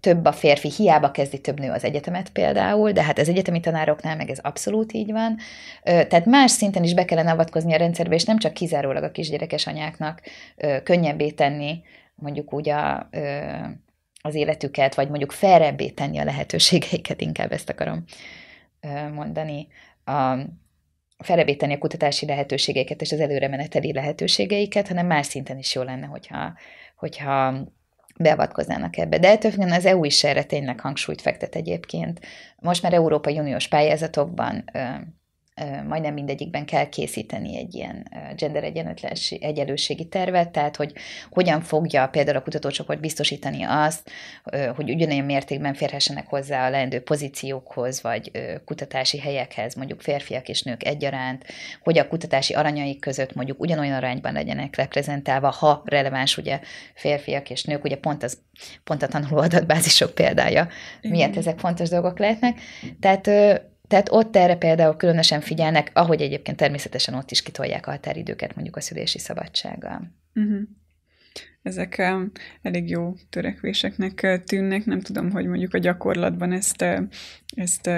[0.00, 4.16] több a férfi, hiába kezdi több nő az egyetemet például, de hát az egyetemi tanároknál
[4.16, 5.36] meg ez abszolút így van.
[5.82, 9.66] Tehát más szinten is be kellene avatkozni a rendszerbe, és nem csak kizárólag a kisgyerekes
[9.66, 10.20] anyáknak
[10.82, 11.82] könnyebbé tenni
[12.14, 13.08] mondjuk úgy a,
[14.22, 18.04] az életüket, vagy mondjuk felrebbé tenni a lehetőségeiket, inkább ezt akarom
[19.12, 19.68] mondani.
[20.04, 20.38] A,
[21.18, 26.06] felrebbé tenni a kutatási lehetőségeiket és az előremeneteli lehetőségeiket, hanem más szinten is jó lenne,
[26.06, 26.54] hogyha,
[26.96, 27.54] hogyha
[28.18, 29.18] beavatkoznának ebbe.
[29.18, 32.20] De ettől az EU is erre tényleg hangsúlyt fektet egyébként.
[32.56, 34.64] Most már Európai Uniós pályázatokban
[35.88, 38.64] majdnem mindegyikben kell készíteni egy ilyen gender
[39.40, 40.92] egyenlőségi tervet, tehát hogy
[41.30, 44.10] hogyan fogja például a kutatócsoport biztosítani azt,
[44.74, 48.30] hogy ugyanolyan mértékben férhessenek hozzá a leendő pozíciókhoz, vagy
[48.64, 51.44] kutatási helyekhez, mondjuk férfiak és nők egyaránt,
[51.82, 56.60] hogy a kutatási aranyaik között mondjuk ugyanolyan arányban legyenek reprezentálva, ha releváns ugye
[56.94, 58.38] férfiak és nők, ugye pont, az,
[58.84, 60.68] pont a tanuló adatbázisok példája,
[61.00, 62.60] miért ezek fontos dolgok lehetnek.
[63.00, 63.30] Tehát
[63.88, 68.76] tehát ott erre például különösen figyelnek, ahogy egyébként természetesen ott is kitolják a határidőket mondjuk
[68.76, 70.10] a szülési szabadsággal.
[70.34, 70.60] Uh-huh.
[71.62, 72.02] Ezek
[72.62, 74.84] elég jó törekvéseknek tűnnek.
[74.84, 76.84] Nem tudom, hogy mondjuk a gyakorlatban ezt,
[77.56, 77.90] ezt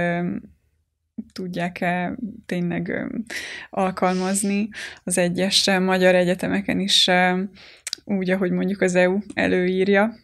[1.32, 2.16] tudják-e
[2.46, 3.08] tényleg
[3.70, 4.68] alkalmazni
[5.04, 7.10] az egyes magyar egyetemeken is
[8.04, 10.14] úgy, ahogy mondjuk az EU előírja.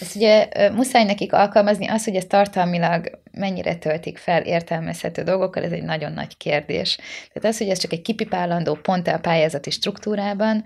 [0.00, 5.72] Ezt ugye muszáj nekik alkalmazni, az, hogy ez tartalmilag mennyire töltik fel értelmezhető dolgokkal, ez
[5.72, 6.96] egy nagyon nagy kérdés.
[7.32, 10.64] Tehát az, hogy ez csak egy kipipálandó pont a pályázati struktúrában,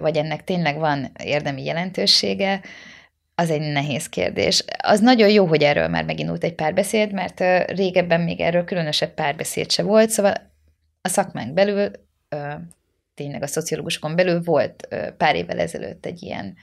[0.00, 2.60] vagy ennek tényleg van érdemi jelentősége,
[3.34, 4.64] az egy nehéz kérdés.
[4.82, 7.40] Az nagyon jó, hogy erről már megindult egy párbeszéd, mert
[7.70, 10.34] régebben még erről különösebb párbeszéd se volt, szóval
[11.02, 11.90] a szakmánk belül,
[13.14, 16.54] tényleg a szociológusokon belül volt pár évvel ezelőtt egy ilyen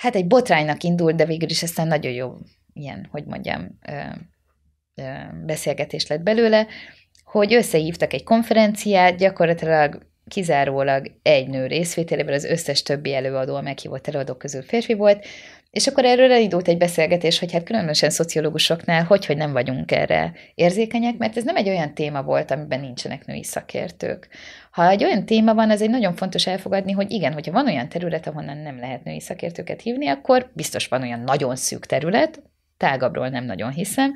[0.00, 2.34] hát egy botránynak indult, de végül is aztán nagyon jó
[2.72, 3.78] ilyen, hogy mondjam,
[5.46, 6.66] beszélgetés lett belőle,
[7.24, 14.06] hogy összehívtak egy konferenciát, gyakorlatilag kizárólag egy nő részvételével az összes többi előadó, a meghívott
[14.06, 15.26] előadók közül férfi volt,
[15.70, 20.32] és akkor erről elindult egy beszélgetés, hogy hát különösen szociológusoknál hogy, hogy nem vagyunk erre
[20.54, 24.28] érzékenyek, mert ez nem egy olyan téma volt, amiben nincsenek női szakértők.
[24.70, 27.88] Ha egy olyan téma van, az egy nagyon fontos elfogadni, hogy igen, hogyha van olyan
[27.88, 32.42] terület, ahonnan nem lehet női szakértőket hívni, akkor biztos van olyan nagyon szűk terület,
[32.80, 34.12] tágabbról nem nagyon hiszem,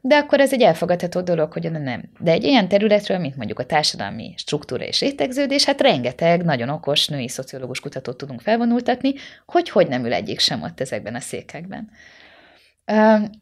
[0.00, 2.02] de akkor ez egy elfogadható dolog, hogy nem.
[2.18, 7.08] De egy ilyen területről, mint mondjuk a társadalmi struktúra és rétegződés, hát rengeteg nagyon okos
[7.08, 9.14] női szociológus kutatót tudunk felvonultatni,
[9.46, 11.90] hogy hogy nem ül egyik sem ott ezekben a székekben.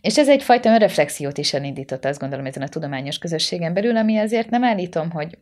[0.00, 4.50] És ez egyfajta önreflexiót is elindított, azt gondolom, ezen a tudományos közösségen belül, ami azért
[4.50, 5.38] nem állítom, hogy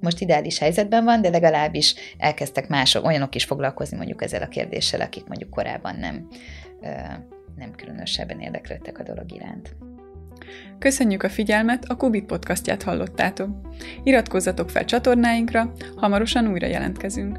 [0.00, 5.00] most ideális helyzetben van, de legalábbis elkezdtek mások, olyanok is foglalkozni mondjuk ezzel a kérdéssel,
[5.00, 6.28] akik mondjuk korábban nem
[7.56, 9.74] nem különösebben érdeklődtek a dolog iránt.
[10.78, 13.48] Köszönjük a figyelmet, a Kubit podcastját hallottátok.
[14.02, 17.38] Iratkozzatok fel csatornáinkra, hamarosan újra jelentkezünk.